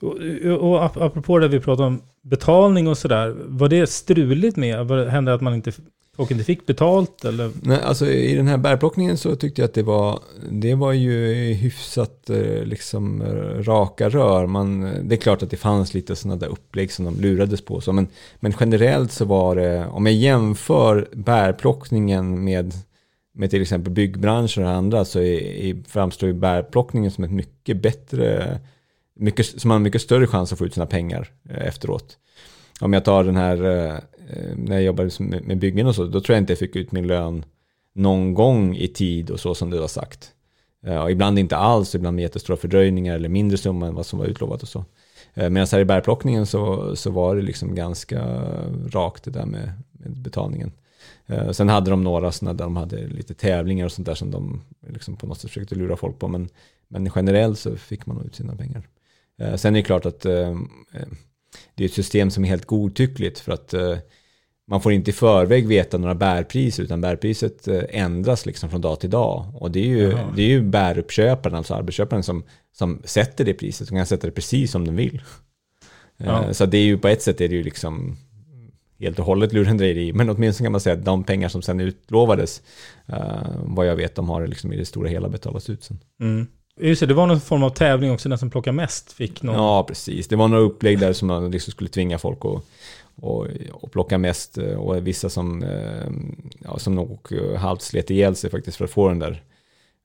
[0.00, 0.16] Och,
[0.60, 4.86] och apropå det vi pratade om betalning och sådär, var det struligt med?
[4.86, 5.72] Var det, hände att man inte,
[6.16, 7.24] folk inte fick betalt?
[7.24, 7.50] Eller?
[7.62, 11.34] Nej, alltså i den här bärplockningen så tyckte jag att det var, det var ju
[11.52, 13.22] hyfsat eh, liksom
[13.62, 14.46] raka rör.
[14.46, 17.80] Man, det är klart att det fanns lite sådana där upplägg som de lurades på.
[17.80, 18.08] Så, men,
[18.40, 22.74] men generellt så var det, om jag jämför bärplockningen med
[23.36, 28.58] med till exempel byggbranschen och andra så är, framstår ju bärplockningen som ett mycket bättre,
[29.14, 32.18] mycket, som har en mycket större chans att få ut sina pengar eh, efteråt.
[32.80, 33.94] Om jag tar den här, eh,
[34.56, 37.06] när jag jobbade med byggen och så, då tror jag inte jag fick ut min
[37.06, 37.44] lön
[37.92, 40.30] någon gång i tid och så som du har sagt.
[40.86, 44.18] Eh, och ibland inte alls, ibland med jättestora fördröjningar eller mindre summa än vad som
[44.18, 44.84] var utlovat och så.
[45.34, 48.22] Medan här i bärplockningen så, så var det liksom ganska
[48.90, 50.72] rakt det där med, med betalningen.
[51.26, 54.30] Eh, sen hade de några sådana där de hade lite tävlingar och sånt där som
[54.30, 56.28] de liksom på något sätt försökte lura folk på.
[56.28, 56.48] Men,
[56.88, 58.88] men generellt så fick man ut sina pengar.
[59.40, 60.56] Eh, sen är det klart att eh,
[61.74, 63.74] det är ett system som är helt godtyckligt för att
[64.68, 69.10] man får inte i förväg veta några bärpriser utan bärpriset ändras liksom från dag till
[69.10, 69.52] dag.
[69.54, 72.42] Och det är ju, det är ju bäruppköparen, alltså arbetsköparen som,
[72.72, 73.88] som sätter det priset.
[73.88, 75.22] Som kan sätta det precis som den vill.
[76.16, 76.54] Ja.
[76.54, 78.16] Så det är ju på ett sätt är det ju liksom
[79.00, 82.62] helt och hållet lurendrejeri, men åtminstone kan man säga att de pengar som sen utlovades,
[83.12, 83.16] uh,
[83.64, 85.98] vad jag vet, de har liksom i det stora hela betalats ut sen.
[86.20, 86.46] Mm.
[86.80, 89.54] Just det, det var någon form av tävling också, den som plockar mest fick någon...
[89.54, 90.28] Ja, precis.
[90.28, 92.64] Det var några upplägg där som man liksom skulle tvinga folk att
[93.16, 96.10] och, och plocka mest och vissa som, eh,
[96.64, 99.42] ja, som nog halvt slet ihjäl sig faktiskt för att få den där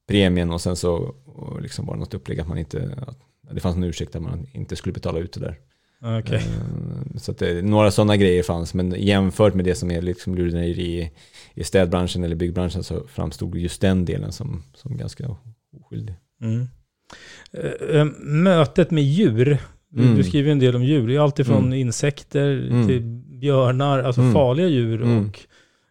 [0.08, 1.16] premien och sen så
[1.62, 4.48] liksom var det något upplägg att man inte, att det fanns en ursäkt att man
[4.54, 5.60] inte skulle betala ut det där.
[6.02, 6.38] Okay.
[6.38, 11.12] Eh, så det, några sådana grejer fanns, men jämfört med det som är liksom lurendrejeri
[11.54, 15.36] i, städbranschen eller byggbranschen så framstod just den delen som, som ganska
[15.78, 16.16] oskyldig.
[16.42, 16.68] Mm.
[17.94, 19.58] Eh, mötet med djur,
[19.98, 20.16] mm.
[20.16, 21.74] du skriver en del om djur, det är alltifrån mm.
[21.74, 22.88] insekter mm.
[22.88, 23.02] till
[23.40, 24.34] björnar, alltså mm.
[24.34, 25.26] farliga djur mm.
[25.26, 25.40] och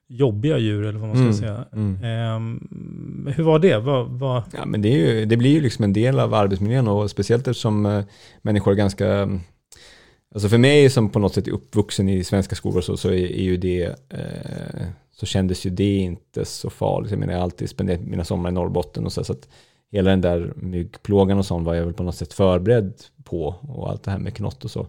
[0.08, 1.34] jobbiga djur eller vad man ska mm.
[1.34, 1.64] säga.
[1.72, 2.36] Mm.
[2.36, 3.78] Um, hur var det?
[3.78, 4.42] Vad, vad...
[4.52, 8.02] Ja, men det, ju, det, blir ju liksom en del av arbetsmiljön och speciellt eftersom
[8.42, 9.40] människor är ganska
[10.35, 13.12] Alltså för mig som på något sätt är uppvuxen i svenska skolor så, så är,
[13.12, 17.11] är ju det, eh, så kändes ju det inte så farligt.
[17.11, 19.49] Jag menar jag har alltid spenderat mina somrar i Norrbotten och så, så att
[19.93, 23.91] hela den där myggplågan och sånt var jag väl på något sätt förberedd på och
[23.91, 24.87] allt det här med knott och så.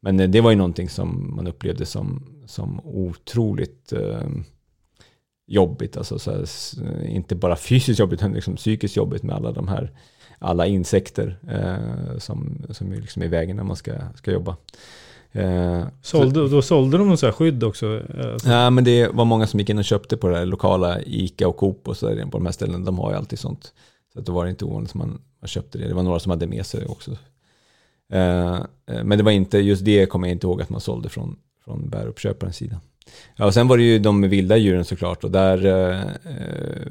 [0.00, 4.28] Men eh, det var ju någonting som man upplevde som, som otroligt eh,
[5.46, 6.46] jobbigt, alltså så här,
[7.04, 9.92] inte bara fysiskt jobbigt utan liksom psykiskt jobbigt med alla de här
[10.40, 14.56] alla insekter eh, som, som är liksom i vägen när man ska, ska jobba.
[15.32, 18.02] Eh, sålde, då sålde de så här skydd också?
[18.18, 18.48] Alltså.
[18.48, 21.48] Ja, men det var många som gick in och köpte på det här lokala ICA
[21.48, 22.84] och Coop och så där på de här ställena.
[22.84, 23.72] De har ju alltid sånt.
[24.12, 25.88] Så att då var det inte ovanligt att man, man köpte det.
[25.88, 27.10] Det var några som hade med sig också.
[28.12, 31.08] Eh, eh men det var inte, just det kommer jag inte ihåg att man sålde
[31.08, 32.80] från, från bäruppköparens sida.
[33.36, 36.86] Ja, och sen var det ju de vilda djuren såklart och där, eh, eh,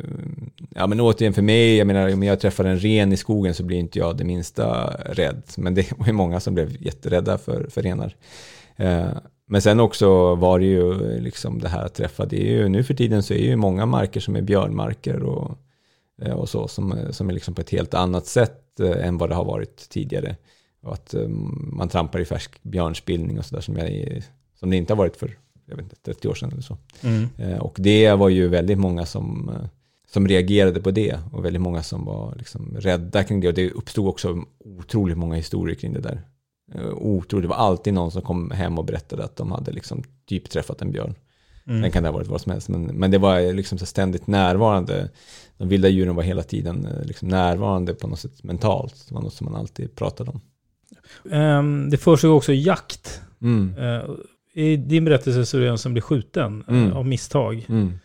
[0.75, 3.63] ja men återigen för mig, jag menar om jag träffar en ren i skogen så
[3.63, 5.43] blir inte jag det minsta rädd.
[5.57, 8.15] Men det var ju många som blev jätterädda för, för renar.
[8.75, 9.07] Eh,
[9.51, 12.83] men sen också var det ju liksom det här att träffa, det är ju nu
[12.83, 15.57] för tiden så är ju många marker som är björnmarker och,
[16.21, 19.17] eh, och så som, eh, som är liksom på ett helt annat sätt eh, än
[19.17, 20.35] vad det har varit tidigare.
[20.83, 21.27] Och att eh,
[21.73, 23.77] man trampar i färsk björnspillning och sådär som,
[24.59, 25.37] som det inte har varit för
[25.69, 26.77] jag vet inte, 30 år sedan eller så.
[27.01, 27.27] Mm.
[27.37, 29.67] Eh, och det var ju väldigt många som, eh,
[30.11, 33.47] som reagerade på det och väldigt många som var liksom rädda kring det.
[33.47, 36.21] Och det uppstod också otroligt många historier kring det där.
[36.75, 40.03] Eh, otroligt, det var alltid någon som kom hem och berättade att de hade liksom
[40.25, 41.15] typ träffat en björn.
[41.67, 41.81] Mm.
[41.81, 44.27] Den kan det ha varit vad som helst, men, men det var liksom så ständigt
[44.27, 45.09] närvarande.
[45.57, 49.05] De vilda djuren var hela tiden liksom närvarande på något sätt mentalt.
[49.07, 50.41] Det var något som man alltid pratade om.
[51.23, 53.21] Um, det föreslog också jakt.
[53.41, 53.77] Mm.
[53.77, 54.15] Uh,
[54.53, 56.93] i din berättelse så är det en som blir skjuten eh, mm.
[56.93, 57.65] av misstag.
[57.69, 57.99] Mm.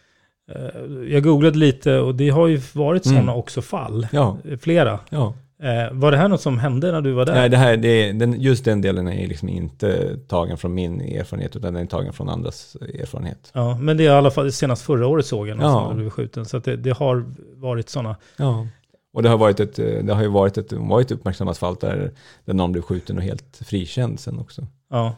[0.53, 3.35] Eh, jag googlade lite och det har ju varit sådana mm.
[3.35, 4.07] också fall.
[4.13, 4.39] Ja.
[4.61, 4.99] Flera.
[5.11, 5.35] Ja.
[5.63, 7.35] Eh, var det här något som hände när du var där?
[7.35, 11.57] Nej, det här, det, den, just den delen är liksom inte tagen från min erfarenhet,
[11.57, 13.51] utan den är tagen från andras erfarenhet.
[13.53, 15.89] Ja, men det är i alla fall senast förra året såg jag någon ja.
[15.89, 16.45] som blev skjuten.
[16.45, 17.25] Så det, det, har
[17.57, 18.17] varit sådana.
[18.37, 18.67] Ja.
[19.13, 22.11] Och det har, varit ett, det har ju varit ett, varit uppmärksammat fall där,
[22.45, 24.67] där någon blev skjuten och helt frikänd sen också.
[24.91, 25.15] Ja.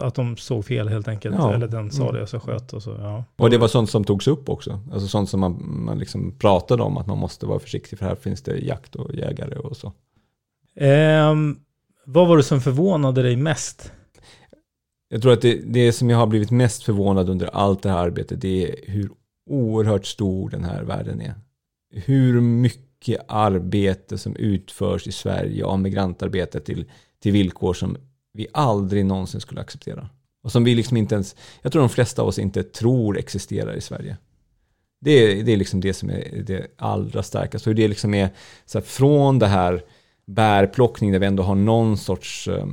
[0.00, 1.36] Att de såg fel helt enkelt.
[1.38, 1.54] Ja.
[1.54, 2.20] Eller den sa mm.
[2.20, 2.90] det, så sköt och så.
[2.90, 3.24] Ja.
[3.36, 4.80] Och det var sånt som togs upp också.
[4.92, 8.14] Alltså sånt som man, man liksom pratade om, att man måste vara försiktig för här
[8.14, 9.92] finns det jakt och jägare och så.
[10.76, 11.34] Eh,
[12.06, 13.92] vad var det som förvånade dig mest?
[15.08, 17.98] Jag tror att det, det som jag har blivit mest förvånad under allt det här
[17.98, 19.10] arbetet, det är hur
[19.50, 21.34] oerhört stor den här världen är.
[21.90, 26.84] Hur mycket arbete som utförs i Sverige av migrantarbete till,
[27.22, 27.96] till villkor som
[28.34, 30.08] vi aldrig någonsin skulle acceptera.
[30.42, 33.74] Och som vi liksom inte ens, jag tror de flesta av oss inte tror existerar
[33.74, 34.16] i Sverige.
[35.00, 37.70] Det är, det är liksom det som är det allra starkaste.
[37.70, 38.30] Hur det liksom är
[38.66, 39.82] så här, från det här
[40.26, 42.66] bärplockning där vi ändå har någon sorts eh,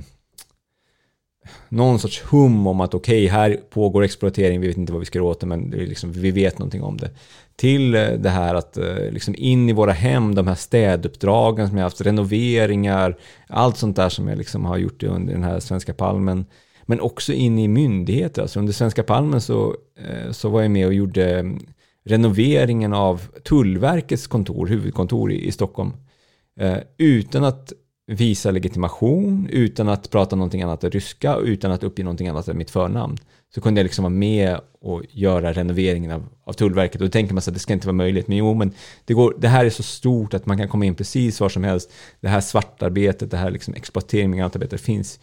[1.70, 5.06] någon sorts hum om att okej, okay, här pågår exploatering, vi vet inte vad vi
[5.06, 7.10] ska göra åt det, men liksom, vi vet någonting om det.
[7.56, 11.78] Till eh, det här att eh, liksom in i våra hem, de här städuppdragen som
[11.78, 13.18] jag haft, renoveringar,
[13.48, 16.46] allt sånt där som jag liksom har gjort under den här Svenska Palmen.
[16.86, 20.88] Men också in i myndigheter, alltså under Svenska Palmen så, eh, så var jag med
[20.88, 21.60] och gjorde mm,
[22.06, 25.92] renoveringen av Tullverkets kontor, huvudkontor i, i Stockholm.
[26.98, 27.74] Utan att
[28.08, 32.48] visa legitimation utan att prata någonting annat än ryska och utan att uppge någonting annat
[32.48, 33.18] än mitt förnamn.
[33.56, 37.02] Så kunde jag liksom vara med och göra renoveringen av, av Tullverket.
[37.02, 38.28] Och då tänker man sig att det ska inte vara möjligt.
[38.28, 38.74] Men jo, men
[39.06, 41.64] det, går, det här är så stort att man kan komma in precis var som
[41.64, 41.92] helst.
[42.20, 45.20] Det här svartarbetet, det här liksom exploatering av migrantarbetare finns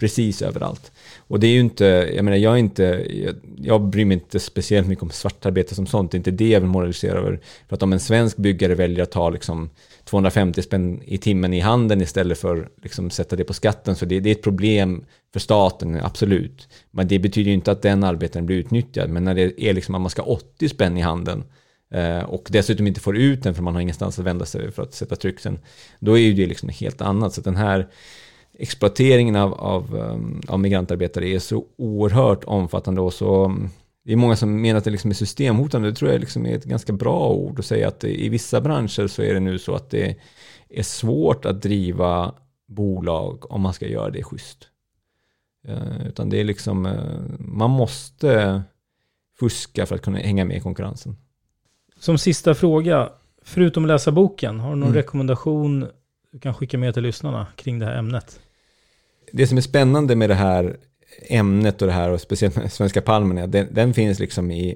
[0.00, 0.92] precis överallt.
[1.18, 4.40] Och det är ju inte, jag menar jag är inte, jag, jag bryr mig inte
[4.40, 7.40] speciellt mycket om svartarbete som sånt, det är inte det jag vill moralisera över.
[7.68, 9.70] För att om en svensk byggare väljer att ta liksom
[10.10, 14.20] 250 spänn i timmen i handen istället för liksom sätta det på skatten, så det,
[14.20, 16.68] det är ett problem för staten, absolut.
[16.90, 19.94] Men det betyder ju inte att den arbetaren blir utnyttjad, men när det är liksom
[19.94, 21.44] att man ska 80 spänn i handen
[21.94, 24.82] eh, och dessutom inte får ut den för man har ingenstans att vända sig för
[24.82, 25.58] att sätta tryck sen,
[25.98, 27.34] då är ju det liksom helt annat.
[27.34, 27.88] Så den här
[28.58, 33.70] exploateringen av, av, eh, av migrantarbetare är så oerhört omfattande och så mm,
[34.10, 35.90] det är många som menar att det liksom är systemhotande.
[35.90, 39.06] Det tror jag liksom är ett ganska bra ord att säga att i vissa branscher
[39.06, 40.16] så är det nu så att det
[40.68, 42.34] är svårt att driva
[42.68, 44.68] bolag om man ska göra det schysst.
[45.68, 48.62] Uh, utan det är liksom, uh, man måste
[49.38, 51.16] fuska för att kunna hänga med i konkurrensen.
[51.98, 54.96] Som sista fråga, förutom att läsa boken, har du någon mm.
[54.96, 55.86] rekommendation
[56.32, 58.40] du kan skicka med till lyssnarna kring det här ämnet?
[59.32, 60.76] det som är spännande med det här
[61.28, 64.74] ämnet och det här och speciellt med Svenska Palmen är den, den finns liksom i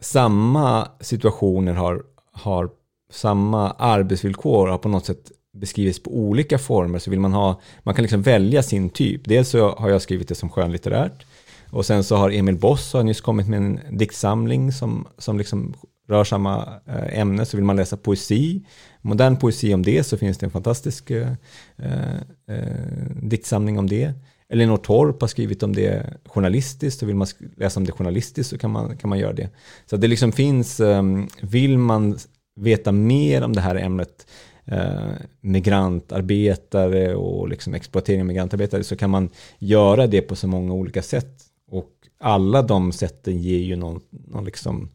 [0.00, 2.02] samma situationer har,
[2.32, 2.70] har
[3.12, 7.94] samma arbetsvillkor har på något sätt beskrivits på olika former så vill man ha, man
[7.94, 9.20] kan liksom välja sin typ.
[9.24, 11.26] Dels så har jag skrivit det som skönlitterärt
[11.70, 15.74] och sen så har Emil Boss har nyss kommit med en diktsamling som, som liksom
[16.08, 18.64] rör samma eh, ämne så vill man läsa poesi,
[19.02, 21.32] modern poesi om det så finns det en fantastisk eh,
[21.76, 22.14] eh,
[22.48, 24.12] eh diktsamling om det.
[24.50, 27.26] Elinor Torp har skrivit om det journalistiskt och vill man
[27.56, 29.48] läsa om det journalistiskt så kan man, kan man göra det.
[29.86, 32.18] Så det liksom finns, ehm, vill man
[32.56, 34.26] veta mer om det här ämnet
[34.64, 40.72] eh, migrantarbetare och liksom exploatering av migrantarbetare så kan man göra det på så många
[40.72, 41.42] olika sätt.
[41.70, 41.90] Och
[42.20, 44.90] alla de sätten ger ju någon, någon liksom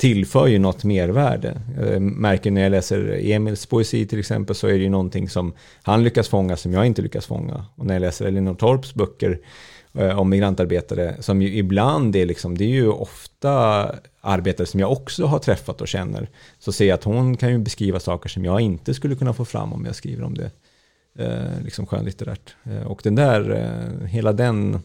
[0.00, 1.60] tillför ju något mervärde.
[1.80, 5.52] Jag märker när jag läser Emils poesi till exempel så är det ju någonting som
[5.82, 7.66] han lyckas fånga som jag inte lyckas fånga.
[7.76, 9.40] Och när jag läser Elinor Torps böcker
[9.94, 13.50] eh, om migrantarbetare som ju ibland är liksom, det är ju ofta
[14.20, 16.28] arbetare som jag också har träffat och känner.
[16.58, 19.44] Så ser jag att hon kan ju beskriva saker som jag inte skulle kunna få
[19.44, 20.50] fram om jag skriver om det
[21.18, 22.54] eh, liksom skönlitterärt.
[22.64, 24.78] Eh, och den där, eh, hela den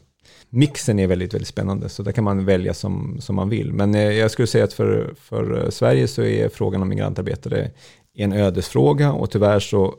[0.56, 1.90] mixen är väldigt, väldigt spännande.
[1.90, 3.74] Så där kan man välja som, som man vill.
[3.74, 7.72] Men eh, jag skulle säga att för, för eh, Sverige så är frågan om migrantarbetare
[8.14, 9.96] en ödesfråga och tyvärr så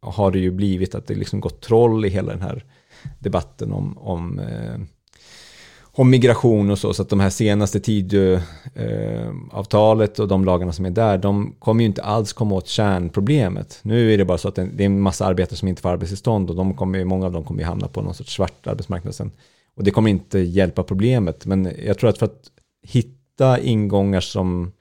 [0.00, 2.64] har det ju blivit att det liksom gått troll i hela den här
[3.18, 4.80] debatten om, om, eh,
[5.82, 6.94] om migration och så.
[6.94, 11.82] Så att de här senaste Tidöavtalet eh, och de lagarna som är där, de kommer
[11.82, 13.78] ju inte alls komma åt kärnproblemet.
[13.82, 15.88] Nu är det bara så att det, det är en massa arbetare som inte får
[15.88, 19.14] arbetstillstånd och de kommer, många av dem kommer ju hamna på någon sorts svart arbetsmarknad
[19.14, 19.30] sen.
[19.78, 21.46] Och det kommer inte hjälpa problemet.
[21.46, 22.42] Men jag tror att för att
[22.82, 24.72] hitta ingångar som,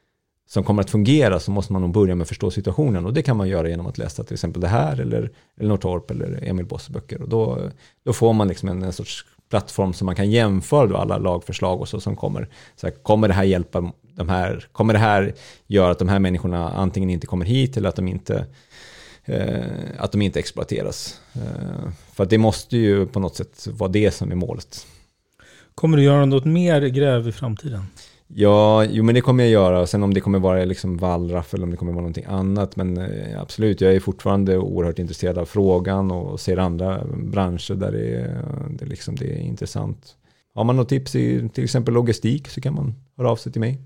[0.49, 3.05] som kommer att fungera så måste man nog börja med att förstå situationen.
[3.05, 6.11] Och det kan man göra genom att läsa till exempel det här eller Elinor Torp
[6.11, 7.21] eller Emil Bosse böcker.
[7.21, 7.59] Och då,
[8.05, 11.89] då får man liksom en, en sorts plattform som man kan jämföra alla lagförslag och
[11.89, 12.49] så som kommer.
[12.75, 15.33] Så här, kommer det här hjälpa de här, kommer det här
[15.67, 18.45] göra att de här människorna antingen inte kommer hit eller att de inte
[19.97, 21.21] att de inte exploateras.
[21.33, 24.85] Eh, för det måste ju på något sätt vara det som är målet.
[25.75, 27.83] Kommer du göra något mer gräv i framtiden?
[28.27, 29.87] Ja, jo men det kommer jag göra.
[29.87, 32.75] Sen om det kommer vara liksom wallraff eller om det kommer vara någonting annat.
[32.75, 37.91] Men eh, absolut, jag är fortfarande oerhört intresserad av frågan och ser andra branscher där
[37.91, 40.15] det är, det liksom, det är intressant.
[40.55, 43.61] Har man något tips i till exempel logistik så kan man höra av sig till
[43.61, 43.81] mig.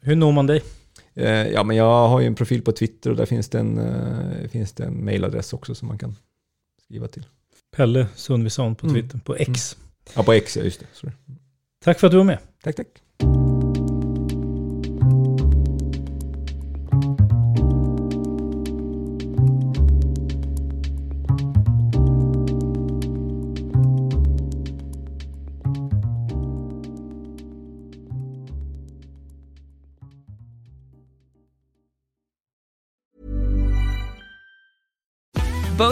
[0.00, 0.62] Hur når man dig?
[1.14, 3.78] Eh, ja, men jag har ju en profil på Twitter och där finns det en,
[3.78, 6.16] uh, finns det en mailadress också som man kan
[6.84, 7.26] skriva till.
[7.76, 8.94] Pelle Sundvisson på mm.
[8.94, 9.20] Twitter, mm.
[9.20, 9.76] på X.
[9.76, 9.88] Mm.
[10.14, 10.86] Ja, på X, ja just det.
[10.92, 11.12] Sorry.
[11.84, 12.38] Tack för att du var med.
[12.62, 12.86] Tack, tack.